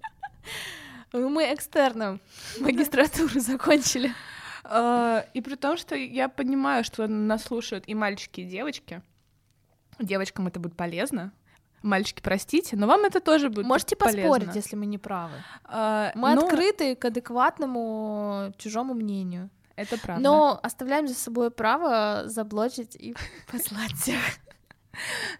Ну, 1.12 1.28
Мы 1.28 1.52
экстерном 1.54 2.20
магистратуру 2.58 3.38
закончили. 3.40 4.12
А, 4.64 5.24
И 5.32 5.40
при 5.40 5.54
том, 5.54 5.76
что 5.76 5.94
я 5.94 6.28
понимаю, 6.28 6.82
что 6.84 7.06
нас 7.06 7.44
слушают 7.44 7.84
и 7.86 7.94
мальчики, 7.94 8.40
и 8.40 8.44
девочки. 8.44 9.00
Девочкам 9.98 10.46
это 10.46 10.60
будет 10.60 10.76
полезно. 10.76 11.32
Мальчики, 11.82 12.22
простите, 12.22 12.76
но 12.76 12.86
вам 12.86 13.04
это 13.04 13.20
тоже 13.20 13.50
будет 13.50 13.66
Можете 13.66 13.94
полезно. 13.94 14.22
поспорить, 14.22 14.54
если 14.56 14.74
мы 14.74 14.86
не 14.86 14.96
правы. 14.96 15.34
А, 15.64 16.12
Мы 16.14 16.34
ну, 16.34 16.44
открыты 16.46 16.96
к 16.96 17.04
адекватному 17.04 18.54
чужому 18.56 18.94
мнению. 18.94 19.50
Это 19.76 19.98
правда. 19.98 20.22
Но 20.22 20.60
оставляем 20.62 21.06
за 21.08 21.14
собой 21.14 21.50
право 21.50 22.22
заблочить 22.26 22.96
и 22.96 23.14
послать 23.52 23.92
всех. 23.96 24.20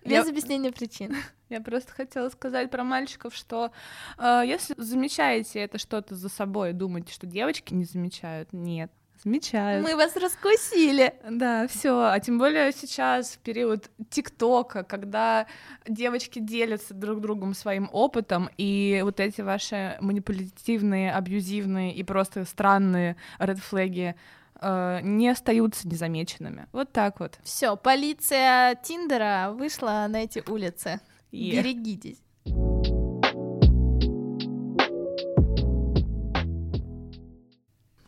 Я- 0.05 0.21
Без 0.23 0.29
объяснения 0.29 0.71
причин. 0.73 1.17
Я 1.49 1.61
просто 1.61 1.93
хотела 1.93 2.29
сказать 2.29 2.71
про 2.71 2.83
мальчиков, 2.85 3.35
что 3.35 3.71
э, 4.19 4.43
если 4.45 4.75
замечаете 4.77 5.61
это 5.61 5.79
что-то 5.79 6.15
за 6.17 6.29
собой, 6.29 6.73
думаете, 6.73 7.13
что 7.13 7.27
девочки 7.27 7.73
не 7.73 7.85
замечают, 7.85 8.53
нет, 8.53 8.91
замечают. 9.25 9.87
Мы 9.87 9.97
вас 9.97 10.17
раскусили. 10.17 11.15
Да, 11.29 11.67
все. 11.67 12.05
А 12.05 12.21
тем 12.21 12.39
более 12.39 12.73
сейчас, 12.73 13.33
в 13.33 13.39
период 13.39 13.91
ТикТока, 14.11 14.85
когда 14.85 15.47
девочки 15.89 16.39
делятся 16.39 16.95
друг 16.95 17.21
другом 17.21 17.55
своим 17.55 17.89
опытом, 17.93 18.51
и 18.59 19.01
вот 19.03 19.21
эти 19.21 19.41
ваши 19.41 19.97
манипулятивные, 20.01 21.13
абьюзивные 21.13 21.95
и 21.95 22.03
просто 22.03 22.45
странные 22.45 23.17
редфлеги 23.39 24.15
э, 24.61 25.01
не 25.03 25.29
остаются 25.29 25.89
незамеченными. 25.89 26.67
Вот 26.73 26.93
так 26.93 27.21
вот. 27.21 27.39
Все, 27.43 27.77
полиция 27.77 28.75
Тиндера 28.77 29.51
вышла 29.53 30.07
на 30.09 30.23
эти 30.23 30.43
улицы. 30.49 31.01
Е. 31.31 31.63
Берегитесь. 31.63 32.19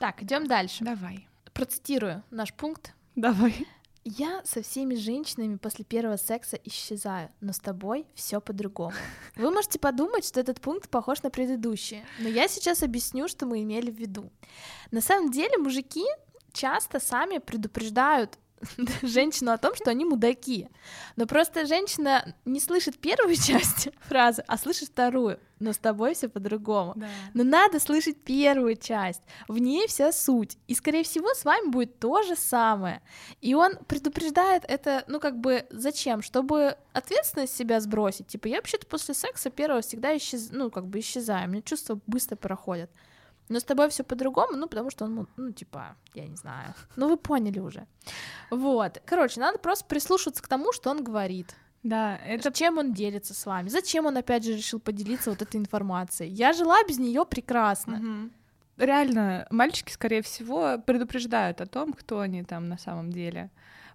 Так, 0.06 0.22
идем 0.22 0.46
дальше. 0.46 0.84
Давай. 0.84 1.26
Процитирую 1.52 2.22
наш 2.30 2.54
пункт. 2.54 2.94
Давай. 3.16 3.66
Я 4.04 4.40
со 4.44 4.62
всеми 4.62 4.94
женщинами 4.94 5.56
после 5.56 5.84
первого 5.84 6.16
секса 6.16 6.56
исчезаю, 6.62 7.32
но 7.40 7.52
с 7.52 7.58
тобой 7.58 8.06
все 8.14 8.40
по-другому. 8.40 8.94
Вы 9.34 9.50
можете 9.50 9.80
подумать, 9.80 10.24
что 10.24 10.38
этот 10.38 10.60
пункт 10.60 10.88
похож 10.90 11.24
на 11.24 11.30
предыдущие, 11.30 12.04
но 12.20 12.28
я 12.28 12.46
сейчас 12.46 12.84
объясню, 12.84 13.26
что 13.26 13.46
мы 13.46 13.64
имели 13.64 13.90
в 13.90 13.96
виду. 13.96 14.30
На 14.92 15.00
самом 15.00 15.32
деле 15.32 15.58
мужики 15.58 16.04
часто 16.52 17.00
сами 17.00 17.38
предупреждают 17.38 18.38
женщину 19.02 19.52
о 19.52 19.58
том, 19.58 19.74
что 19.74 19.90
они 19.90 20.04
мудаки. 20.04 20.68
Но 21.16 21.26
просто 21.26 21.66
женщина 21.66 22.34
не 22.44 22.60
слышит 22.60 22.98
первую 22.98 23.36
часть 23.42 23.88
фразы, 24.00 24.42
а 24.46 24.58
слышит 24.58 24.88
вторую. 24.88 25.38
Но 25.58 25.72
с 25.72 25.78
тобой 25.78 26.14
все 26.14 26.28
по-другому. 26.28 26.92
Да. 26.96 27.08
Но 27.32 27.42
надо 27.42 27.80
слышать 27.80 28.22
первую 28.22 28.76
часть. 28.76 29.22
В 29.48 29.56
ней 29.56 29.86
вся 29.86 30.12
суть. 30.12 30.58
И, 30.66 30.74
скорее 30.74 31.02
всего, 31.02 31.32
с 31.32 31.46
вами 31.46 31.70
будет 31.70 31.98
то 31.98 32.22
же 32.22 32.36
самое. 32.36 33.00
И 33.40 33.54
он 33.54 33.76
предупреждает 33.86 34.64
это, 34.68 35.04
ну, 35.06 35.18
как 35.18 35.38
бы, 35.38 35.66
зачем? 35.70 36.20
Чтобы 36.20 36.76
ответственность 36.92 37.56
себя 37.56 37.80
сбросить. 37.80 38.26
Типа, 38.26 38.48
я 38.48 38.56
вообще-то 38.56 38.86
после 38.86 39.14
секса 39.14 39.48
первого 39.48 39.80
всегда 39.80 40.14
исчез... 40.18 40.50
ну, 40.52 40.70
как 40.70 40.86
бы 40.86 40.98
исчезаю. 40.98 41.48
Мне 41.48 41.62
чувства 41.62 41.98
быстро 42.06 42.36
проходят. 42.36 42.90
Но 43.48 43.60
с 43.60 43.64
тобой 43.64 43.88
все 43.88 44.02
по-другому, 44.02 44.56
ну, 44.56 44.66
потому 44.68 44.90
что 44.90 45.04
он, 45.04 45.28
ну, 45.36 45.52
типа, 45.52 45.96
я 46.14 46.26
не 46.26 46.36
знаю. 46.36 46.74
Ну, 46.96 47.08
вы 47.08 47.16
поняли 47.16 47.60
уже. 47.60 47.86
Вот. 48.50 49.00
Короче, 49.04 49.40
надо 49.40 49.58
просто 49.58 49.84
прислушиваться 49.84 50.42
к 50.42 50.48
тому, 50.48 50.72
что 50.72 50.90
он 50.90 51.04
говорит. 51.04 51.54
Да, 51.82 52.16
это... 52.16 52.50
Чем 52.50 52.78
он 52.78 52.92
делится 52.92 53.32
с 53.34 53.46
вами? 53.46 53.68
Зачем 53.68 54.06
он, 54.06 54.16
опять 54.16 54.44
же, 54.44 54.56
решил 54.56 54.80
поделиться 54.80 55.30
вот 55.30 55.42
этой 55.42 55.58
информацией? 55.58 56.30
Я 56.30 56.52
жила 56.52 56.76
без 56.88 56.98
нее 56.98 57.24
прекрасно. 57.24 57.98
Мгм. 57.98 58.32
Реально, 58.76 59.46
мальчики, 59.50 59.92
скорее 59.92 60.22
всего, 60.22 60.78
предупреждают 60.84 61.60
о 61.60 61.66
том, 61.66 61.92
кто 61.92 62.20
они 62.20 62.42
там 62.42 62.68
на 62.68 62.76
самом 62.76 63.10
деле. 63.10 63.50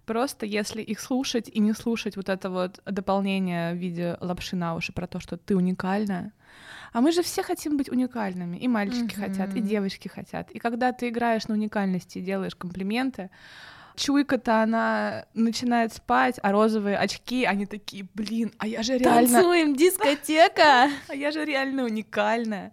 Просто 0.06 0.46
если 0.46 0.82
их 0.82 0.98
слушать 0.98 1.48
и 1.48 1.60
не 1.60 1.74
слушать 1.74 2.16
вот 2.16 2.28
это 2.28 2.50
вот 2.50 2.80
дополнение 2.84 3.74
в 3.74 3.76
виде 3.76 4.16
лапши 4.20 4.56
на 4.56 4.74
уши 4.74 4.92
про 4.92 5.06
то, 5.06 5.20
что 5.20 5.36
ты 5.36 5.54
уникальная. 5.54 6.32
А 6.92 7.00
мы 7.00 7.12
же 7.12 7.22
все 7.22 7.42
хотим 7.42 7.76
быть 7.76 7.88
уникальными. 7.88 8.56
И 8.58 8.68
мальчики 8.68 9.14
Мгм. 9.16 9.22
хотят, 9.24 9.56
и 9.56 9.60
девочки 9.60 10.08
хотят. 10.08 10.50
И 10.50 10.58
когда 10.58 10.92
ты 10.92 11.08
играешь 11.08 11.48
на 11.48 11.54
уникальности 11.54 12.18
и 12.18 12.22
делаешь 12.22 12.54
комплименты, 12.54 13.30
чуйка-то 13.96 14.62
она 14.62 15.24
начинает 15.34 15.92
спать, 15.94 16.38
а 16.42 16.52
розовые 16.52 16.98
очки, 16.98 17.44
они 17.44 17.66
такие, 17.66 18.06
блин, 18.14 18.52
а 18.58 18.66
я 18.66 18.82
же 18.82 18.98
реально... 18.98 19.32
Танцуем, 19.38 19.74
дискотека! 19.74 20.90
А 21.08 21.14
я 21.14 21.30
же 21.30 21.44
реально 21.44 21.84
уникальная. 21.84 22.72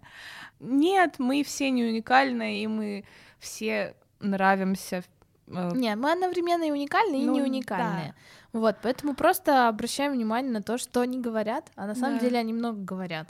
Нет, 0.60 1.14
мы 1.18 1.42
все 1.42 1.70
не 1.70 1.84
уникальные, 1.84 2.62
и 2.62 2.66
мы 2.66 3.04
все 3.38 3.94
нравимся. 4.20 5.02
э, 5.46 5.70
Не, 5.74 5.96
мы 5.96 6.12
одновременно 6.12 6.64
и 6.64 6.70
уникальные, 6.70 7.22
и 7.22 7.26
Ну, 7.26 7.32
не 7.34 7.42
уникальные. 7.42 8.14
Вот, 8.52 8.76
поэтому 8.82 9.14
просто 9.14 9.68
обращаем 9.68 10.12
внимание 10.12 10.52
на 10.52 10.62
то, 10.62 10.76
что 10.76 11.00
они 11.00 11.18
говорят, 11.18 11.70
а 11.76 11.86
на 11.86 11.94
самом 11.94 12.18
Да. 12.18 12.24
деле 12.24 12.38
они 12.38 12.52
много 12.52 12.78
говорят. 12.82 13.28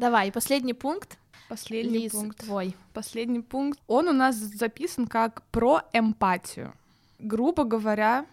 Давай, 0.00 0.32
последний 0.32 0.72
пункт. 0.72 1.18
Последний 1.50 1.98
Лиз, 1.98 2.12
пункт. 2.12 2.38
твой. 2.38 2.74
Последний 2.94 3.40
пункт. 3.40 3.78
Он 3.86 4.08
у 4.08 4.12
нас 4.14 4.34
записан 4.34 5.06
как 5.06 5.42
про 5.50 5.82
эмпатию. 5.92 6.72
Грубо 7.18 7.64
говоря, 7.64 8.24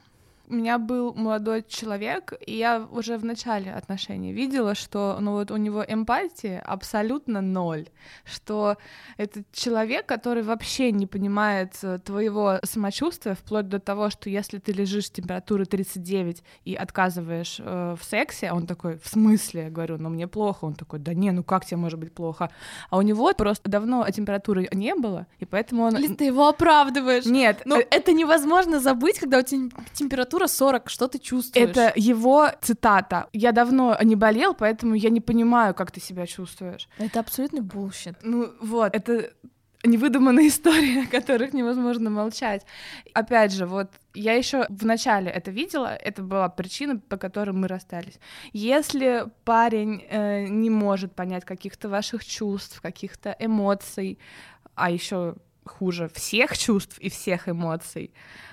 у 0.49 0.53
меня 0.53 0.77
был 0.77 1.13
молодой 1.13 1.63
человек, 1.67 2.33
и 2.45 2.57
я 2.57 2.87
уже 2.91 3.17
в 3.17 3.25
начале 3.25 3.73
отношений 3.73 4.31
видела, 4.31 4.75
что 4.75 5.17
ну 5.19 5.33
вот 5.33 5.51
у 5.51 5.57
него 5.57 5.83
эмпатии 5.85 6.61
абсолютно 6.63 7.41
ноль, 7.41 7.87
что 8.23 8.77
это 9.17 9.43
человек, 9.51 10.05
который 10.05 10.43
вообще 10.43 10.91
не 10.91 11.05
понимает 11.05 11.73
э, 11.83 11.99
твоего 11.99 12.59
самочувствия, 12.63 13.35
вплоть 13.35 13.67
до 13.67 13.79
того, 13.79 14.09
что 14.09 14.29
если 14.29 14.59
ты 14.59 14.71
лежишь 14.71 15.07
с 15.07 15.11
температурой 15.11 15.65
39 15.65 16.43
и 16.65 16.75
отказываешь 16.75 17.57
э, 17.59 17.95
в 17.99 18.03
сексе, 18.03 18.51
он 18.51 18.67
такой, 18.67 18.97
в 18.97 19.07
смысле? 19.07 19.63
Я 19.63 19.69
говорю, 19.69 19.97
ну 19.97 20.09
мне 20.09 20.27
плохо. 20.27 20.65
Он 20.65 20.75
такой, 20.75 20.99
да 20.99 21.13
не, 21.13 21.31
ну 21.31 21.43
как 21.43 21.65
тебе 21.65 21.77
может 21.77 21.99
быть 21.99 22.13
плохо? 22.13 22.49
А 22.89 22.97
у 22.97 23.01
него 23.01 23.33
просто 23.33 23.69
давно 23.69 24.07
температуры 24.09 24.69
не 24.71 24.95
было, 24.95 25.27
и 25.39 25.45
поэтому 25.45 25.83
он... 25.83 25.97
Лиз, 25.97 26.15
ты 26.15 26.25
его 26.25 26.47
оправдываешь. 26.47 27.25
Нет, 27.25 27.63
Ну, 27.65 27.79
э, 27.79 27.85
это 27.89 28.13
невозможно 28.13 28.79
забыть, 28.79 29.19
когда 29.19 29.39
у 29.39 29.41
тебя 29.41 29.69
температура 29.93 30.36
40, 30.45 30.89
что 30.89 31.07
ты 31.07 31.17
чувствуешь? 31.17 31.69
Это 31.69 31.91
его 31.95 32.49
цитата. 32.61 33.27
Я 33.33 33.51
давно 33.51 33.97
не 34.03 34.15
болел, 34.15 34.53
поэтому 34.53 34.93
я 34.93 35.09
не 35.09 35.21
понимаю, 35.21 35.73
как 35.73 35.91
ты 35.91 35.99
себя 35.99 36.27
чувствуешь. 36.27 36.87
Это 36.99 37.19
абсолютный 37.21 37.61
bullshit. 37.61 38.15
Ну 38.21 38.53
вот, 38.61 38.95
это 38.95 39.31
невыдуманные 39.83 40.47
истории, 40.49 41.05
о 41.05 41.07
которых 41.07 41.53
невозможно 41.53 42.09
молчать. 42.09 42.65
Опять 43.13 43.53
же, 43.53 43.65
вот 43.65 43.91
я 44.13 44.33
еще 44.33 44.65
в 44.69 44.85
начале 44.85 45.31
это 45.31 45.51
видела, 45.51 45.95
это 45.95 46.21
была 46.21 46.49
причина, 46.49 46.99
по 46.99 47.17
которой 47.17 47.51
мы 47.51 47.67
расстались. 47.67 48.19
Если 48.53 49.25
парень 49.43 50.03
э, 50.09 50.47
не 50.47 50.69
может 50.69 51.15
понять 51.15 51.45
каких-то 51.45 51.89
ваших 51.89 52.25
чувств, 52.25 52.81
каких-то 52.81 53.35
эмоций, 53.39 54.19
а 54.75 54.91
еще 54.91 55.35
хуже 55.67 56.09
всех 56.13 56.57
чувств 56.57 56.97
и 56.99 57.09
всех 57.09 57.49
эмоций, 57.49 58.11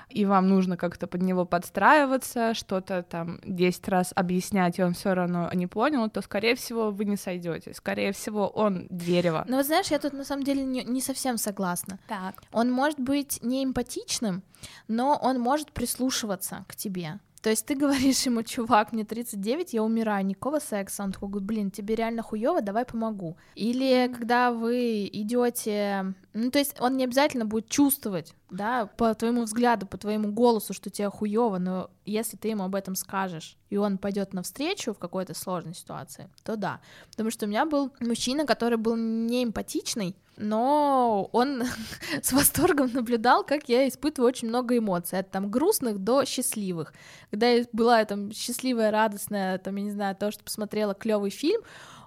и 0.08 0.26
вам 0.26 0.48
нужно 0.48 0.76
как-то 0.76 1.06
под 1.06 1.22
него 1.22 1.44
подстраиваться, 1.44 2.54
что-то 2.54 3.02
там 3.02 3.40
10 3.44 3.88
раз 3.88 4.12
объяснять, 4.14 4.78
и 4.78 4.82
он 4.82 4.94
все 4.94 5.14
равно 5.14 5.50
не 5.52 5.66
понял, 5.66 6.08
то, 6.08 6.22
скорее 6.22 6.54
всего, 6.54 6.90
вы 6.90 7.04
не 7.04 7.16
сойдете. 7.16 7.74
Скорее 7.74 8.12
всего, 8.12 8.46
он 8.48 8.86
дерево. 8.90 9.44
Но 9.48 9.56
вот 9.56 9.66
знаешь, 9.66 9.88
я 9.88 9.98
тут 9.98 10.12
на 10.12 10.24
самом 10.24 10.44
деле 10.44 10.62
не, 10.62 10.84
не 10.84 11.00
совсем 11.00 11.38
согласна. 11.38 11.98
Так. 12.06 12.42
Он 12.52 12.70
может 12.70 13.00
быть 13.00 13.42
не 13.42 13.64
эмпатичным, 13.64 14.42
но 14.88 15.18
он 15.20 15.40
может 15.40 15.72
прислушиваться 15.72 16.64
к 16.68 16.76
тебе. 16.76 17.18
То 17.44 17.50
есть 17.50 17.66
ты 17.66 17.74
говоришь 17.74 18.22
ему, 18.22 18.42
чувак, 18.42 18.92
мне 18.94 19.04
39, 19.04 19.74
я 19.74 19.82
умираю, 19.82 20.24
никакого 20.24 20.60
секса. 20.60 21.02
Он 21.02 21.12
такой, 21.12 21.28
блин, 21.42 21.70
тебе 21.70 21.94
реально 21.94 22.22
хуево, 22.22 22.62
давай 22.62 22.86
помогу. 22.86 23.36
Или 23.54 24.10
когда 24.10 24.50
вы 24.50 25.06
идете, 25.12 26.14
ну 26.32 26.50
то 26.50 26.58
есть 26.58 26.74
он 26.80 26.96
не 26.96 27.04
обязательно 27.04 27.44
будет 27.44 27.68
чувствовать, 27.68 28.34
да, 28.50 28.86
по 28.86 29.14
твоему 29.14 29.42
взгляду, 29.42 29.86
по 29.86 29.98
твоему 29.98 30.32
голосу, 30.32 30.72
что 30.72 30.88
тебе 30.88 31.10
хуево, 31.10 31.58
но 31.58 31.90
если 32.06 32.38
ты 32.38 32.48
ему 32.48 32.62
об 32.62 32.74
этом 32.74 32.94
скажешь, 32.94 33.58
и 33.68 33.76
он 33.76 33.98
пойдет 33.98 34.32
навстречу 34.32 34.94
в 34.94 34.98
какой-то 34.98 35.34
сложной 35.34 35.74
ситуации, 35.74 36.30
то 36.44 36.56
да. 36.56 36.80
Потому 37.10 37.30
что 37.30 37.44
у 37.44 37.48
меня 37.50 37.66
был 37.66 37.92
мужчина, 38.00 38.46
который 38.46 38.78
был 38.78 38.96
не 38.96 39.44
эмпатичный, 39.44 40.16
но 40.36 41.28
он 41.32 41.64
с 42.22 42.32
восторгом 42.32 42.92
наблюдал, 42.92 43.44
как 43.44 43.68
я 43.68 43.88
испытываю 43.88 44.28
очень 44.28 44.48
много 44.48 44.78
эмоций, 44.78 45.18
от 45.18 45.30
там 45.30 45.50
грустных 45.50 45.98
до 45.98 46.24
счастливых. 46.24 46.92
Когда 47.30 47.48
я 47.48 47.64
была 47.72 48.04
там 48.04 48.32
счастливая, 48.32 48.90
радостная, 48.90 49.58
там, 49.58 49.76
я 49.76 49.82
не 49.82 49.92
знаю, 49.92 50.16
то, 50.16 50.30
что 50.30 50.44
посмотрела 50.44 50.94
клевый 50.94 51.30
фильм, 51.30 51.62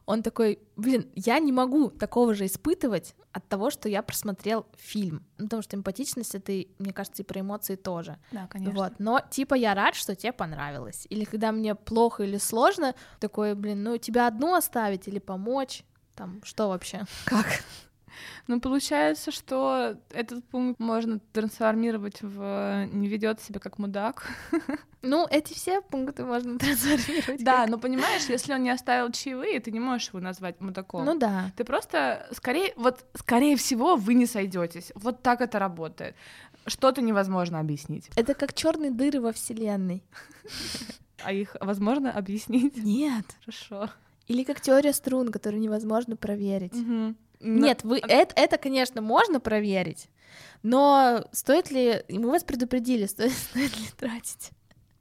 он 0.08 0.24
такой, 0.24 0.60
блин, 0.78 1.12
я 1.16 1.38
не 1.40 1.52
могу 1.52 1.90
такого 1.90 2.34
же 2.34 2.46
испытывать 2.46 3.14
от 3.34 3.46
того, 3.50 3.70
что 3.70 3.90
я 3.90 4.02
просмотрел 4.02 4.66
фильм. 4.78 5.26
Ну, 5.38 5.46
потому 5.46 5.62
что 5.62 5.76
эмпатичность 5.76 6.34
это, 6.34 6.54
мне 6.80 6.94
кажется, 6.94 7.24
и 7.24 7.26
про 7.26 7.42
эмоции 7.42 7.76
тоже. 7.76 8.18
Да, 8.32 8.48
конечно. 8.48 8.74
Вот, 8.74 8.94
но 9.00 9.20
типа 9.30 9.56
я 9.56 9.76
рад, 9.76 9.96
что 9.96 10.16
тебе 10.16 10.32
понравилось. 10.32 11.06
Или 11.10 11.26
когда 11.26 11.52
мне 11.52 11.76
плохо 11.76 12.24
или 12.24 12.38
сложно, 12.38 12.96
такой, 13.20 13.54
блин, 13.54 13.84
ну 13.84 13.98
тебя 13.98 14.28
одну 14.28 14.56
оставить 14.56 15.10
или 15.10 15.20
помочь, 15.20 15.84
там, 16.16 16.42
что 16.44 16.70
вообще? 16.70 17.04
Как? 17.26 17.46
Ну, 18.48 18.60
получается, 18.62 19.32
что 19.32 19.98
этот 20.12 20.44
пункт 20.46 20.80
можно 20.80 21.20
трансформировать 21.34 22.22
в 22.22 22.86
не 22.94 23.08
ведет 23.08 23.42
себя 23.42 23.60
как 23.60 23.78
мудак. 23.80 24.26
Ну, 25.04 25.26
эти 25.30 25.54
все 25.54 25.80
пункты 25.82 26.26
можно 26.26 26.58
трансформировать. 26.60 27.42
Да, 27.44 27.62
как- 27.62 27.70
но 27.70 27.78
понимаешь, 27.78 28.24
если 28.30 28.52
он 28.54 28.64
не 28.64 28.72
оставил 28.72 29.12
чаевые, 29.12 29.60
ты 29.60 29.72
не 29.72 29.80
можешь 29.80 30.10
его 30.10 30.20
назвать 30.20 30.60
мудаком. 30.60 31.06
Ну 31.06 31.18
да. 31.18 31.52
Ты 31.56 31.64
просто, 31.64 32.28
скорее, 32.34 32.74
вот, 32.76 33.06
скорее 33.16 33.56
всего, 33.56 33.96
вы 33.96 34.16
не 34.16 34.26
сойдетесь. 34.26 34.92
Вот 34.96 35.22
так 35.22 35.40
это 35.42 35.60
работает. 35.60 36.16
Что-то 36.66 37.02
невозможно 37.02 37.60
объяснить. 37.60 38.10
Это 38.18 38.34
как 38.34 38.54
черные 38.54 38.92
дыры 38.92 39.22
во 39.22 39.32
Вселенной. 39.32 40.04
А 41.24 41.32
их 41.34 41.56
возможно 41.62 42.12
объяснить? 42.12 42.78
Нет. 42.78 43.26
Хорошо. 43.46 43.90
Или 44.28 44.44
как 44.44 44.62
теория 44.62 44.94
струн, 44.94 45.32
которую 45.32 45.60
невозможно 45.62 46.16
проверить. 46.16 46.74
Нет, 47.40 47.84
вы 47.84 48.00
это, 48.00 48.34
это, 48.36 48.58
конечно, 48.58 49.02
можно 49.02 49.40
проверить, 49.40 50.10
но 50.64 51.26
стоит 51.32 51.72
ли, 51.72 52.04
мы 52.10 52.30
вас 52.32 52.44
предупредили, 52.44 53.06
стоит, 53.08 53.32
стоит 53.34 53.78
ли 53.78 53.86
тратить 53.98 54.52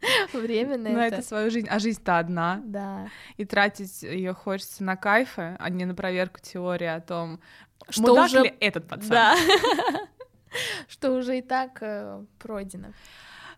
время 0.32 0.76
на 0.76 0.90
Но 0.90 1.00
это? 1.02 1.16
это 1.16 1.26
свою 1.26 1.50
жизнь, 1.50 1.66
а 1.68 1.78
жизнь-то 1.78 2.18
одна. 2.18 2.60
Да. 2.64 3.08
И 3.36 3.44
тратить 3.44 4.02
ее 4.02 4.34
хочется 4.34 4.84
на 4.84 4.96
кайфы, 4.96 5.56
а 5.58 5.70
не 5.70 5.84
на 5.84 5.94
проверку 5.94 6.40
теории 6.40 6.86
о 6.86 7.00
том, 7.00 7.40
Что 7.88 8.02
мудак 8.02 8.26
уже- 8.26 8.42
ли 8.42 8.54
этот 8.60 8.86
пацан. 8.88 9.08
Да. 9.08 9.36
Что 10.88 11.12
уже 11.12 11.38
и 11.38 11.42
так 11.42 11.78
э, 11.82 12.24
пройдено. 12.38 12.88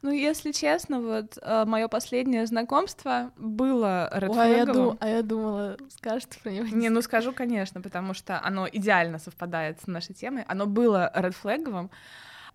Ну, 0.03 0.13
если 0.13 0.53
честно, 0.53 1.01
вот 1.01 1.39
э, 1.43 1.65
мое 1.65 1.89
последнее 1.89 2.47
знакомство 2.47 3.33
было 3.37 4.09
Ой, 4.29 4.45
а 4.45 4.47
я, 4.47 4.67
дум- 4.67 4.97
а 5.01 5.09
я 5.09 5.23
думала, 5.23 5.77
скажешь 5.91 6.27
ты 6.27 6.39
про 6.41 6.51
него. 6.51 6.67
Не, 6.67 6.89
ну 6.89 7.03
скажу, 7.03 7.33
конечно, 7.33 7.81
потому 7.81 8.15
что 8.15 8.41
оно 8.43 8.69
идеально 8.71 9.19
совпадает 9.19 9.81
с 9.81 9.87
нашей 9.87 10.15
темой. 10.15 10.45
Оно 10.47 10.67
было 10.67 11.11
редфлеговым. 11.15 11.91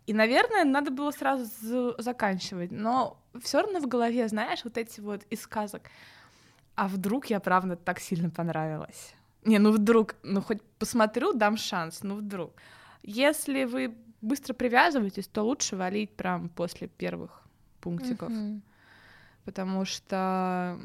И, 0.05 0.13
наверное, 0.13 0.63
надо 0.63 0.91
было 0.91 1.11
сразу 1.11 1.95
заканчивать. 1.97 2.71
Но 2.71 3.17
все 3.41 3.61
равно 3.61 3.79
в 3.79 3.87
голове, 3.87 4.27
знаешь, 4.27 4.63
вот 4.63 4.77
эти 4.77 4.99
вот 4.99 5.23
из 5.29 5.41
сказок. 5.41 5.83
А 6.75 6.87
вдруг 6.87 7.27
я 7.27 7.39
правда 7.39 7.75
так 7.75 7.99
сильно 7.99 8.29
понравилась? 8.29 9.13
Не, 9.45 9.59
ну 9.59 9.71
вдруг, 9.71 10.15
ну 10.23 10.41
хоть 10.41 10.61
посмотрю, 10.79 11.33
дам 11.33 11.57
шанс, 11.57 12.03
ну 12.03 12.15
вдруг. 12.15 12.53
Если 13.03 13.65
вы 13.65 13.95
быстро 14.23 14.53
привязываетесь, 14.53 15.27
то 15.27 15.43
лучше 15.43 15.75
валить 15.75 16.15
прям 16.15 16.49
после 16.49 16.87
первых 16.87 17.43
пунктиков. 17.81 18.29
Мгм. 18.29 18.61
Потому 19.45 19.85
что 19.85 20.77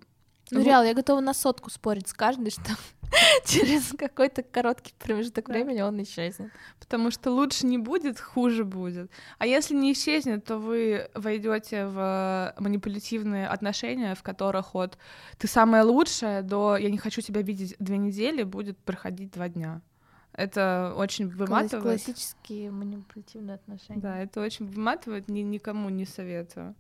Ну, 0.51 0.61
Ну, 0.61 0.65
реал, 0.65 0.83
я 0.83 0.95
готова 0.95 1.21
на 1.21 1.35
сотку 1.35 1.71
спорить 1.71 2.09
с 2.09 2.13
каждой, 2.15 2.51
что 2.51 2.63
через 3.47 3.93
какой-то 3.99 4.43
короткий 4.43 4.95
промежуток 4.99 5.47
Да. 5.47 5.53
времени 5.53 5.83
он 5.83 6.03
исчезнет. 6.03 6.51
Потому 6.81 7.11
что 7.11 7.31
лучше 7.31 7.67
не 7.67 7.77
будет, 7.79 8.19
хуже 8.19 8.65
будет. 8.65 9.11
А 9.39 9.47
если 9.47 9.75
не 9.75 9.93
исчезнет, 9.93 10.45
то 10.45 10.57
вы 10.59 11.11
войдете 11.15 11.87
в 11.87 12.55
манипулятивные 12.59 13.47
отношения, 13.47 14.15
в 14.15 14.23
которых 14.23 14.75
от 14.75 14.97
ты 15.37 15.47
самая 15.49 15.85
лучшая 15.85 16.43
до 16.43 16.77
я 16.77 16.91
не 16.91 16.99
хочу 16.99 17.21
тебя 17.21 17.43
видеть 17.43 17.77
две 17.79 17.99
недели 17.99 18.43
будет 18.43 18.79
проходить 18.79 19.31
два 19.33 19.49
дня. 19.51 19.83
Это 20.39 20.95
очень 20.97 21.29
выматывает. 21.29 22.05
Классические 22.05 22.71
манипулятивные 22.71 23.57
отношения. 23.57 24.01
Да, 24.01 24.21
это 24.21 24.41
очень 24.41 24.67
выматывает, 24.67 25.29
ни, 25.29 25.41
никому 25.41 25.91
не 25.91 26.07
советую. 26.07 26.77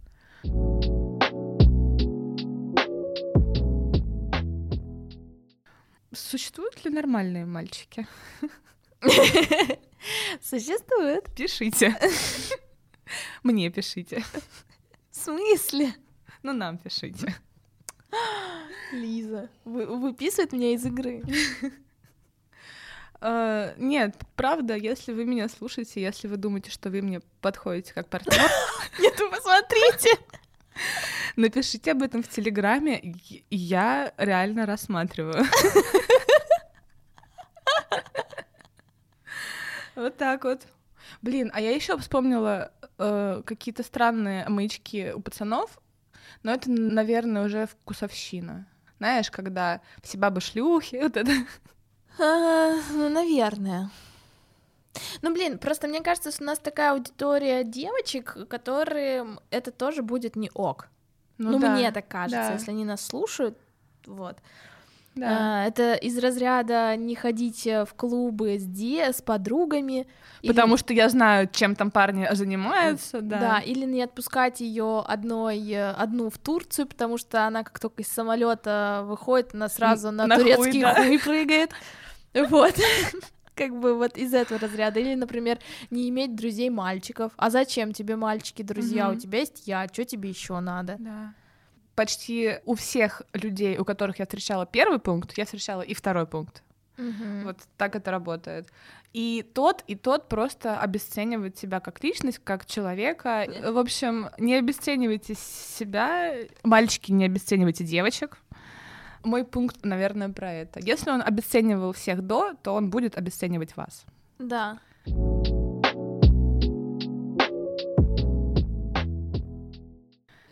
Существуют 6.12 6.85
ли 6.85 6.90
нормальные 6.92 7.47
мальчики? 7.47 8.07
Существует. 10.40 11.25
Пишите. 11.35 11.99
Мне 13.42 13.71
пишите. 13.71 14.23
В 15.11 15.16
смысле? 15.16 15.97
Ну, 16.44 16.53
нам 16.53 16.79
пишите. 16.79 17.35
Лиза, 18.92 19.51
вы, 19.64 19.85
выписывает 19.85 20.53
меня 20.53 20.75
из 20.75 20.87
игры. 20.87 21.25
Э, 23.21 23.75
Нет, 23.77 24.17
правда, 24.37 24.75
если 24.77 25.13
вы 25.13 25.25
меня 25.25 25.49
слушаете, 25.49 26.01
если 26.01 26.29
вы 26.29 26.37
думаете, 26.37 26.71
что 26.71 26.91
вы 26.91 27.03
мне 27.03 27.21
подходите 27.41 27.93
как 27.95 28.09
партнер, 28.09 28.51
Нет, 28.99 29.19
вы 29.21 29.31
посмотрите. 29.31 30.11
напишите 31.37 31.93
об 31.93 32.03
этом 32.03 32.23
в 32.23 32.29
Телеграме, 32.29 32.99
и 33.01 33.57
я 33.57 34.13
реально 34.17 34.67
рассматриваю. 34.67 35.45
Вот 39.95 40.17
так 40.17 40.45
вот. 40.45 40.63
Блин, 41.23 41.51
а 41.53 41.61
я 41.61 41.73
еще 41.73 41.99
вспомнила 41.99 42.71
э, 42.99 43.43
какие-то 43.45 43.83
странные 43.83 44.49
маячки 44.49 45.11
у 45.13 45.19
пацанов, 45.21 45.77
но 46.45 46.53
это, 46.53 46.71
наверное, 46.71 47.45
уже 47.45 47.67
вкусовщина. 47.67 48.69
Знаешь, 48.99 49.29
когда 49.33 49.81
все 50.01 50.17
бабы 50.17 50.41
шлюхи, 50.41 51.01
вот 51.03 51.17
это. 51.17 51.33
А, 52.19 52.75
ну, 52.93 53.09
наверное. 53.09 53.91
Ну, 55.23 55.33
блин, 55.33 55.59
просто 55.59 55.87
мне 55.87 56.01
кажется, 56.01 56.31
что 56.31 56.43
у 56.43 56.47
нас 56.47 56.59
такая 56.59 56.93
аудитория 56.93 57.65
девочек, 57.65 58.37
которым 58.49 59.41
это 59.51 59.71
тоже 59.71 60.03
будет 60.03 60.37
не 60.37 60.51
ок. 60.55 60.89
Ну, 61.39 61.59
да, 61.59 61.75
мне 61.75 61.93
так 61.93 62.09
кажется, 62.09 62.49
да. 62.49 62.53
если 62.55 62.71
они 62.73 62.85
нас 62.85 63.05
слушают, 63.05 63.57
вот. 64.07 64.37
Да. 65.15 65.63
А, 65.63 65.67
это 65.67 65.95
из 65.95 66.17
разряда 66.19 66.95
не 66.97 67.15
ходите 67.17 67.85
в 67.85 67.95
клубы 67.95 68.59
с, 68.59 68.65
де- 68.65 69.13
с 69.13 69.21
подругами. 69.21 70.07
или- 70.43 70.53
Потому 70.53 70.77
что 70.77 70.93
я 70.93 71.09
знаю, 71.09 71.49
чем 71.51 71.75
там 71.75 71.91
парни 71.91 72.29
занимаются, 72.33 73.21
да. 73.21 73.39
Да, 73.41 73.59
или 73.59 73.85
не 73.85 74.03
отпускать 74.03 74.61
ее 74.61 75.03
одной 75.07 75.59
э, 75.71 75.91
одну 75.91 76.31
в 76.31 76.39
Турцию, 76.39 76.87
потому 76.87 77.19
что 77.19 77.47
она 77.47 77.65
как 77.65 77.79
только 77.81 78.03
из 78.03 78.09
самолета 78.09 79.03
выходит, 79.07 79.55
она 79.55 79.69
сразу 79.69 80.13
на, 80.13 80.27
на 80.27 80.37
хуй, 80.37 80.45
турецкий 80.45 80.83
да. 80.83 80.95
хуй 80.95 81.19
прыгает. 81.19 81.71
Вот. 82.35 82.75
Как 83.55 83.79
бы 83.79 83.95
вот 83.95 84.17
из 84.17 84.35
этого 84.35 84.61
разряда. 84.61 85.01
Или, 85.01 85.14
например, 85.14 85.59
не 85.91 86.09
иметь 86.11 86.37
друзей 86.37 86.71
мальчиков. 86.71 87.33
А 87.37 87.51
зачем 87.51 87.93
тебе 87.93 88.14
мальчики, 88.17 88.62
друзья? 88.62 89.11
У 89.11 89.17
тебя 89.17 89.41
есть 89.41 89.67
я, 89.67 89.87
что 89.93 90.05
тебе 90.05 90.29
еще 90.29 90.61
надо? 90.61 90.97
Да. 90.99 91.35
Почти 91.97 92.59
у 92.64 92.77
всех 92.77 93.23
людей, 93.33 93.77
у 93.77 93.85
которых 93.85 94.21
я 94.21 94.27
встречала 94.27 94.64
первый 94.64 95.01
пункт, 95.01 95.37
я 95.37 95.45
встречала 95.45 95.83
и 95.83 95.95
второй 95.95 96.27
пункт. 96.27 96.62
Мгм. 96.97 97.45
Вот 97.45 97.59
так 97.77 97.97
это 97.97 98.11
работает. 98.12 98.69
И 99.12 99.45
тот, 99.55 99.83
и 99.87 99.95
тот 99.95 100.29
просто 100.29 100.79
обесценивает 100.79 101.57
себя 101.57 101.81
как 101.81 102.05
личность, 102.05 102.41
как 102.45 102.67
человека. 102.67 103.47
В 103.64 103.79
общем, 103.79 104.29
не 104.38 104.55
обесценивайте 104.55 105.35
себя. 105.35 106.35
Мальчики, 106.62 107.11
не 107.11 107.25
обесценивайте 107.25 107.85
девочек. 107.85 108.38
Мой 109.25 109.45
пункт, 109.45 109.85
наверное, 109.85 110.29
про 110.29 110.53
это. 110.53 110.81
Если 110.81 111.11
он 111.11 111.23
обесценивал 111.23 111.93
всех 111.93 112.23
до, 112.23 112.55
то 112.63 112.75
он 112.75 112.91
будет 112.91 113.17
обесценивать 113.17 113.77
вас. 113.77 114.05
Да. 114.39 114.79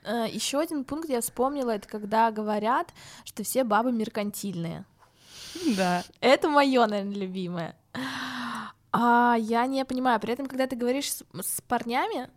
Еще 0.04 0.60
один 0.60 0.84
пункт 0.84 1.08
я 1.08 1.20
вспомнила, 1.20 1.70
это 1.70 1.88
когда 1.88 2.30
говорят, 2.30 2.92
что 3.24 3.42
все 3.42 3.64
бабы 3.64 3.90
меркантильные. 3.90 4.84
Да. 5.76 6.04
Это 6.20 6.48
мое, 6.48 6.86
наверное, 6.86 7.16
любимое. 7.16 7.76
А 8.92 9.36
я 9.38 9.66
не 9.66 9.84
понимаю, 9.84 10.20
при 10.20 10.32
этом, 10.32 10.46
когда 10.46 10.66
ты 10.66 10.76
говоришь 10.76 11.12
с, 11.12 11.24
с 11.40 11.60
парнями, 11.60 12.30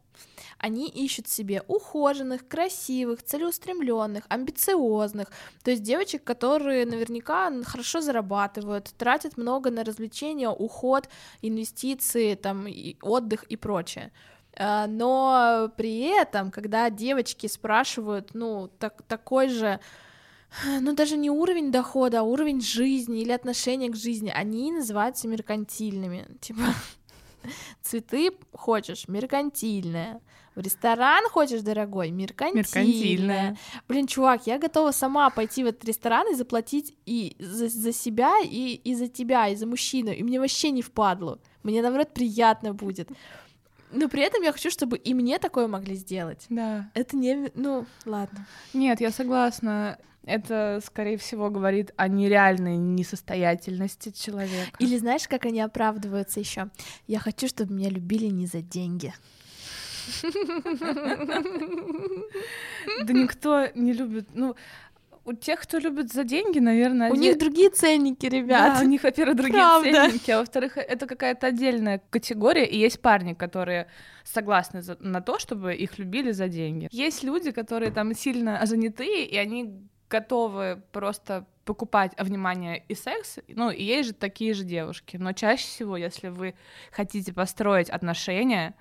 они 0.57 0.89
ищут 0.89 1.27
себе 1.27 1.63
ухоженных, 1.67 2.47
красивых, 2.47 3.23
целеустремленных, 3.23 4.25
амбициозных, 4.29 5.29
то 5.63 5.71
есть 5.71 5.83
девочек, 5.83 6.23
которые 6.23 6.85
наверняка 6.85 7.51
хорошо 7.63 8.01
зарабатывают, 8.01 8.93
тратят 8.97 9.37
много 9.37 9.71
на 9.71 9.83
развлечения, 9.83 10.49
уход, 10.49 11.09
инвестиции, 11.41 12.35
там, 12.35 12.67
и 12.67 12.97
отдых 13.01 13.43
и 13.43 13.55
прочее. 13.55 14.11
А, 14.57 14.87
Но 14.87 15.71
при 15.77 16.01
этом, 16.01 16.51
когда 16.51 16.89
девочки 16.89 17.47
спрашивают, 17.47 18.31
ну, 18.33 18.69
так, 18.79 19.01
такой 19.03 19.49
же 19.49 19.79
ну, 20.81 20.93
даже 20.93 21.15
не 21.15 21.29
уровень 21.29 21.71
дохода, 21.71 22.19
а 22.19 22.23
уровень 22.23 22.61
жизни 22.61 23.21
или 23.21 23.31
отношения 23.31 23.89
к 23.89 23.95
жизни, 23.95 24.31
они 24.33 24.71
называются 24.71 25.27
меркантильными. 25.27 26.27
Типа, 26.41 26.61
цветы 27.81 28.31
хочешь, 28.53 29.07
меркантильная. 29.07 30.21
В 30.55 30.61
ресторан 30.61 31.23
хочешь, 31.29 31.61
дорогой, 31.61 32.11
меркантильная. 32.11 32.63
Меркантильная. 32.63 33.57
Блин, 33.87 34.07
чувак, 34.07 34.45
я 34.47 34.57
готова 34.57 34.91
сама 34.91 35.29
пойти 35.29 35.63
в 35.63 35.67
этот 35.67 35.85
ресторан 35.85 36.31
и 36.31 36.35
заплатить 36.35 36.97
и 37.05 37.35
за, 37.39 37.69
за 37.69 37.93
себя, 37.93 38.39
и, 38.43 38.73
и 38.83 38.95
за 38.95 39.07
тебя, 39.07 39.47
и 39.47 39.55
за 39.55 39.65
мужчину, 39.65 40.11
и 40.11 40.21
мне 40.23 40.39
вообще 40.39 40.71
не 40.71 40.81
впадло. 40.81 41.39
Мне, 41.63 41.81
наоборот, 41.81 42.13
приятно 42.13 42.73
будет. 42.73 43.09
Но 43.91 44.07
при 44.07 44.21
этом 44.21 44.43
я 44.43 44.51
хочу, 44.51 44.69
чтобы 44.69 44.97
и 44.97 45.13
мне 45.13 45.39
такое 45.39 45.67
могли 45.67 45.95
сделать. 45.95 46.45
Да. 46.49 46.91
Это 46.93 47.15
не... 47.15 47.51
Ну, 47.55 47.85
ладно. 48.05 48.45
Нет, 48.73 49.01
я 49.01 49.11
согласна. 49.11 49.97
Это, 50.25 50.79
скорее 50.85 51.17
всего, 51.17 51.49
говорит 51.49 51.91
о 51.97 52.07
нереальной 52.07 52.77
несостоятельности 52.77 54.11
человека. 54.11 54.71
Или 54.79 54.97
знаешь, 54.97 55.27
как 55.27 55.45
они 55.45 55.61
оправдываются 55.61 56.39
еще? 56.39 56.69
Я 57.07 57.19
хочу, 57.19 57.47
чтобы 57.47 57.73
меня 57.73 57.89
любили 57.89 58.25
не 58.25 58.45
за 58.45 58.61
деньги. 58.61 59.13
Да 63.05 63.13
никто 63.13 63.67
не 63.75 63.93
любит. 63.93 64.27
Ну, 64.33 64.55
у 65.25 65.33
тех, 65.33 65.59
кто 65.61 65.77
любит 65.77 66.11
за 66.11 66.23
деньги, 66.23 66.59
наверное, 66.59 67.09
У 67.09 67.13
оде- 67.13 67.21
них 67.29 67.37
другие 67.37 67.69
ценники, 67.69 68.25
ребят. 68.25 68.79
Да, 68.79 68.83
у 68.85 68.87
них, 68.87 69.03
во-первых, 69.03 69.35
другие 69.35 69.53
Правда. 69.61 69.91
ценники, 69.91 70.31
а 70.31 70.39
во-вторых, 70.39 70.77
это 70.77 71.05
какая-то 71.05 71.47
отдельная 71.47 72.01
категория, 72.09 72.65
и 72.65 72.77
есть 72.77 72.99
парни, 73.01 73.33
которые 73.33 73.87
согласны 74.23 74.81
за- 74.81 74.97
на 74.99 75.21
то, 75.21 75.37
чтобы 75.37 75.75
их 75.75 75.99
любили 75.99 76.31
за 76.31 76.47
деньги. 76.47 76.87
Есть 76.91 77.23
люди, 77.23 77.51
которые 77.51 77.91
там 77.91 78.13
сильно 78.15 78.59
занятые, 78.65 79.25
и 79.27 79.37
они 79.37 79.87
готовы 80.09 80.81
просто 80.91 81.45
покупать 81.65 82.13
внимание 82.17 82.83
и 82.87 82.95
секс, 82.95 83.37
ну, 83.47 83.69
и 83.69 83.83
есть 83.83 84.09
же 84.09 84.13
такие 84.15 84.53
же 84.53 84.63
девушки, 84.63 85.17
но 85.17 85.33
чаще 85.33 85.67
всего, 85.67 85.97
если 85.97 86.29
вы 86.29 86.55
хотите 86.91 87.31
построить 87.31 87.91
отношения, 87.91 88.73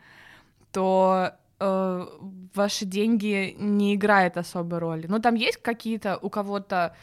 то 0.73 1.33
э, 1.61 2.07
ваши 2.55 2.87
деньги 2.87 3.55
не 3.59 3.95
играют 3.95 4.39
особой 4.39 4.79
роли. 4.79 5.07
Ну, 5.07 5.19
там 5.19 5.35
есть 5.35 5.59
какие-то 5.59 6.19
у 6.23 6.31
кого-то 6.31 6.97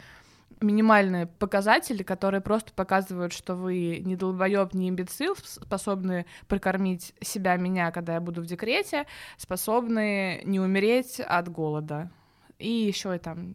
минимальные 0.60 1.26
показатели, 1.26 2.02
которые 2.02 2.40
просто 2.40 2.72
показывают, 2.72 3.32
что 3.32 3.54
вы 3.54 3.98
не 4.04 4.16
долбоеб, 4.16 4.74
не 4.74 4.88
имбецил, 4.88 5.36
способны 5.36 6.26
прокормить 6.48 7.14
себя, 7.20 7.56
меня, 7.56 7.92
когда 7.92 8.14
я 8.14 8.20
буду 8.20 8.42
в 8.42 8.46
декрете, 8.46 9.06
способны 9.36 10.40
не 10.44 10.58
умереть 10.58 11.20
от 11.20 11.48
голода. 11.48 12.10
И 12.58 12.68
еще 12.68 13.14
и 13.14 13.18
там 13.18 13.54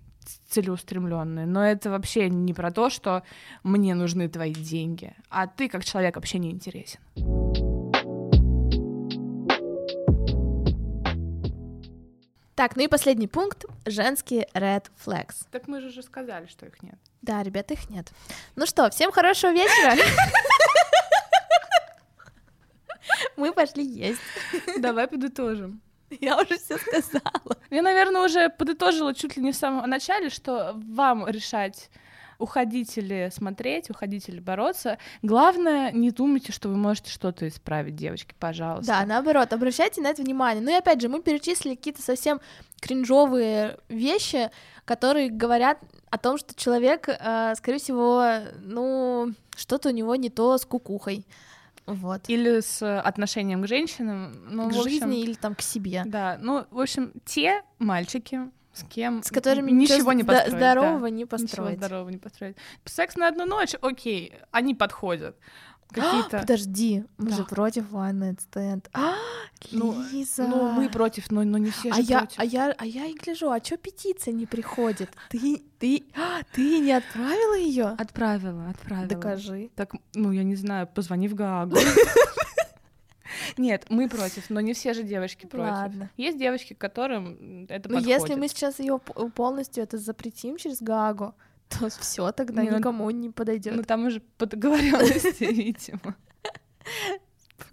целеустремленные. 0.49 1.45
Но 1.45 1.63
это 1.63 1.89
вообще 1.89 2.29
не 2.29 2.53
про 2.53 2.71
то, 2.71 2.89
что 2.89 3.23
мне 3.63 3.95
нужны 3.95 4.27
твои 4.29 4.53
деньги, 4.53 5.13
а 5.29 5.47
ты 5.47 5.69
как 5.69 5.83
человек 5.83 6.15
вообще 6.15 6.39
не 6.39 6.51
интересен. 6.51 6.99
Так, 12.55 12.75
ну 12.75 12.83
и 12.83 12.87
последний 12.87 13.27
пункт— 13.27 13.65
женские 13.85 14.47
red 14.53 14.85
flags. 15.03 15.47
Так 15.51 15.67
мы 15.67 15.81
же 15.81 15.87
уже 15.87 16.03
сказали, 16.03 16.45
что 16.45 16.67
их 16.67 16.83
нет. 16.83 16.95
Да, 17.21 17.41
ребят, 17.41 17.71
их 17.71 17.89
нет. 17.89 18.11
Ну 18.55 18.65
что, 18.67 18.89
всем 18.91 19.11
хорошего 19.11 19.51
вечера. 19.51 19.95
Мы 23.37 23.51
пошли 23.53 23.83
есть. 23.83 24.21
Давай 24.77 25.07
подытожим. 25.07 25.81
Я 26.21 26.37
уже 26.37 26.57
все 26.57 26.77
сказала. 26.77 27.57
Я, 27.69 27.81
наверное, 27.81 28.23
уже 28.23 28.49
подытожила 28.49 29.13
чуть 29.13 29.37
ли 29.37 29.43
не 29.43 29.51
в 29.51 29.55
самом 29.55 29.89
начале, 29.89 30.29
что 30.29 30.73
вам 30.75 31.27
решать 31.27 31.89
уходить 32.37 32.97
или 32.97 33.29
смотреть, 33.31 33.91
уходить 33.91 34.27
или 34.27 34.39
бороться. 34.39 34.97
Главное, 35.21 35.91
не 35.91 36.09
думайте, 36.09 36.51
что 36.51 36.69
вы 36.69 36.75
можете 36.75 37.11
что-то 37.11 37.47
исправить, 37.47 37.95
девочки, 37.95 38.33
пожалуйста. 38.39 38.91
Да, 38.91 39.05
наоборот, 39.05 39.53
обращайте 39.53 40.01
на 40.01 40.07
это 40.07 40.23
внимание. 40.23 40.63
Ну 40.63 40.71
и 40.71 40.75
опять 40.75 40.99
же, 40.99 41.07
мы 41.07 41.21
перечислили 41.21 41.75
какие-то 41.75 42.01
совсем 42.01 42.41
кринжовые 42.81 43.77
вещи, 43.89 44.49
которые 44.85 45.29
говорят 45.29 45.77
о 46.09 46.17
том, 46.17 46.39
что 46.39 46.55
человек, 46.55 47.07
э, 47.07 47.53
скорее 47.55 47.77
всего, 47.77 48.25
ну, 48.63 49.33
что-то 49.55 49.89
у 49.89 49.93
него 49.93 50.15
не 50.15 50.31
то 50.31 50.57
с 50.57 50.65
кукухой. 50.65 51.25
Вот. 51.85 52.21
Или 52.27 52.59
с 52.61 52.99
отношением 53.01 53.63
к 53.63 53.67
женщинам. 53.67 54.33
Ну, 54.49 54.65
к 54.65 54.67
общем, 54.69 54.83
жизни 54.83 55.21
или 55.21 55.33
там 55.33 55.55
к 55.55 55.61
себе. 55.61 56.03
Да, 56.05 56.37
ну, 56.41 56.65
в 56.69 56.79
общем, 56.79 57.11
те 57.25 57.63
мальчики, 57.79 58.51
с 58.73 58.83
кем 58.83 59.21
С 59.23 59.31
которыми 59.31 59.71
ничего 59.71 60.13
не 60.13 60.23
построить. 60.23 60.55
здорового 60.55 61.01
да. 61.01 61.09
не 61.09 61.25
построить. 61.25 61.71
Ничего 61.71 61.87
здорового 61.87 62.09
не 62.09 62.17
построить. 62.17 62.55
Секс 62.85 63.15
на 63.15 63.27
одну 63.27 63.45
ночь, 63.45 63.75
окей, 63.81 64.33
они 64.51 64.75
подходят. 64.75 65.35
Какие-то... 65.93 66.39
Подожди, 66.39 67.03
мы 67.17 67.29
Да. 67.29 67.35
же 67.37 67.43
против 67.45 67.91
one 67.91 68.13
night 68.19 68.39
stand. 68.51 68.85
А, 68.93 69.15
Ну, 69.71 69.95
Лиза. 70.11 70.47
Ну, 70.47 70.71
мы 70.71 70.89
против, 70.89 71.29
но, 71.31 71.43
но 71.43 71.57
не 71.57 71.69
все 71.69 71.89
а 71.91 71.95
же 71.95 72.01
я, 72.01 72.19
против. 72.19 72.39
а 72.39 72.45
я, 72.45 72.75
а 72.77 72.85
я 72.85 73.05
и 73.05 73.13
гляжу, 73.13 73.51
а 73.51 73.59
чё 73.59 73.77
петиция 73.77 74.33
не 74.33 74.45
приходит? 74.45 75.09
Ты, 75.29 75.61
ты, 75.79 76.03
а, 76.15 76.41
ты 76.53 76.79
не 76.79 76.91
отправила 76.93 77.55
ее? 77.57 77.87
Отправила, 77.97 78.69
отправила. 78.69 79.07
Докажи. 79.07 79.69
Так, 79.75 79.91
ну, 80.15 80.31
я 80.31 80.43
не 80.43 80.55
знаю, 80.55 80.87
позвони 80.87 81.27
в 81.27 81.35
Гаагу. 81.35 81.77
Нет, 83.57 83.85
мы 83.89 84.07
против, 84.09 84.49
но 84.49 84.61
не 84.61 84.73
все 84.73 84.93
же 84.93 85.03
девочки 85.03 85.45
против. 85.45 85.71
Ладно. 85.73 86.09
Есть 86.17 86.37
девочки, 86.37 86.73
которым 86.73 87.65
это 87.69 87.89
Ну, 87.89 87.95
подходит. 87.95 88.07
если 88.21 88.35
мы 88.35 88.47
сейчас 88.47 88.79
ее 88.79 88.99
полностью 88.99 89.83
это 89.83 89.97
запретим 89.97 90.57
через 90.57 90.81
Гаагу, 90.81 91.33
то 91.79 91.89
все 91.89 92.31
тогда 92.31 92.63
Не, 92.63 92.71
ну- 92.71 92.77
никому 92.77 93.09
не 93.11 93.29
подойдет. 93.29 93.75
Ну, 93.75 93.83
там 93.83 94.05
уже 94.05 94.21
по 94.37 94.45
договоренности, 94.45 95.43
видимо. 95.51 96.15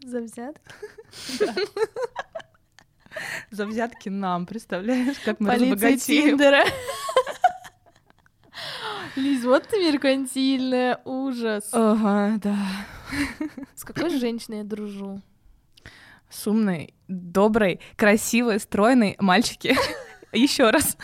За 0.05 0.20
взятки. 0.20 0.62
За 3.51 3.66
взятки 3.66 4.09
нам, 4.09 4.46
представляешь, 4.46 5.18
как 5.24 5.40
мы 5.40 5.55
разбогатеем. 5.55 6.38
Лиз, 9.16 9.44
вот 9.44 9.66
ты 9.66 9.78
меркантильная, 9.78 11.01
ужас. 11.05 11.68
Ага, 11.72 12.38
да. 12.42 12.57
С 13.74 13.84
какой 13.84 14.11
женщиной 14.11 14.59
я 14.59 14.64
дружу? 14.64 15.20
С 16.30 16.46
умной, 16.46 16.94
доброй, 17.09 17.80
красивой, 17.96 18.61
стройной 18.61 19.16
мальчики. 19.18 19.76
Еще 20.32 20.70
раз. 20.70 20.96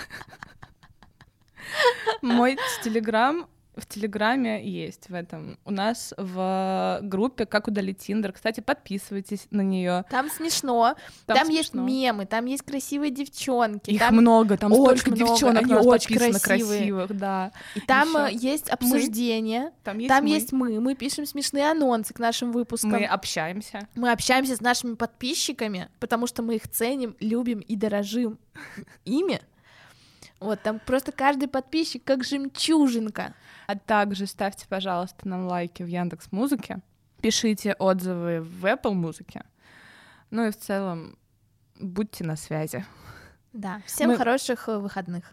Мой 2.24 2.56
телеграм 2.82 3.46
в 3.76 3.86
Телеграме 3.86 4.64
есть 4.64 5.08
в 5.08 5.14
этом. 5.14 5.58
У 5.64 5.72
нас 5.72 6.14
в 6.16 7.00
группе 7.02 7.44
«Как 7.44 7.66
удалить 7.66 7.98
Тиндер». 7.98 8.32
Кстати, 8.32 8.60
подписывайтесь 8.60 9.48
на 9.50 9.62
нее. 9.62 10.04
Там 10.10 10.30
смешно, 10.30 10.94
там, 11.26 11.48
есть 11.48 11.70
смешно. 11.70 11.84
мемы, 11.84 12.26
там 12.26 12.46
есть 12.46 12.62
красивые 12.62 13.10
девчонки, 13.10 13.90
Их 13.90 13.98
там- 13.98 14.14
много, 14.14 14.56
там 14.56 14.70
очень 14.72 14.98
столько 15.00 15.16
много, 15.16 15.32
девчонок 15.32 15.62
они 15.64 15.74
очень 15.74 16.16
красивые. 16.16 16.40
красивых, 16.40 17.18
да. 17.18 17.50
и 17.74 17.80
там 17.80 18.08
Ещё 18.10 18.26
э, 18.26 18.32
есть 18.32 18.70
обсуждение, 18.70 19.72
Там 19.82 19.98
есть 19.98 20.08
там 20.08 20.24
мы. 20.24 20.30
есть 20.30 20.52
мы, 20.52 20.80
мы 20.80 20.94
пишем 20.94 21.26
смешные 21.26 21.68
анонсы 21.68 22.14
к 22.14 22.20
нашим 22.20 22.52
выпускам. 22.52 22.92
Мы 22.92 23.04
общаемся. 23.04 23.88
Мы 23.96 24.12
общаемся 24.12 24.54
с 24.54 24.60
нашими 24.60 24.94
подписчиками, 24.94 25.88
потому 25.98 26.28
что 26.28 26.42
мы 26.42 26.54
их 26.54 26.68
ценим, 26.70 27.16
любим 27.18 27.58
и 27.58 27.74
дорожим 27.74 28.38
ими. 29.04 29.40
Вот, 30.44 30.60
там 30.62 30.78
просто 30.78 31.10
каждый 31.10 31.48
подписчик 31.48 32.04
как 32.04 32.22
жемчужинка. 32.22 33.34
А 33.66 33.76
также 33.76 34.26
ставьте, 34.26 34.66
пожалуйста, 34.68 35.26
нам 35.26 35.46
лайки 35.46 35.82
в 35.82 35.86
Яндекс 35.86 36.30
Музыке, 36.32 36.80
пишите 37.22 37.72
отзывы 37.78 38.40
в 38.42 38.66
Apple 38.66 38.92
Музыке. 38.92 39.44
Ну 40.30 40.46
и 40.46 40.50
в 40.50 40.58
целом 40.58 41.16
будьте 41.80 42.24
на 42.24 42.36
связи. 42.36 42.84
Да, 43.52 43.80
всем 43.86 44.10
Мы- 44.10 44.16
хороших 44.18 44.68
э, 44.68 44.78
выходных. 44.78 45.32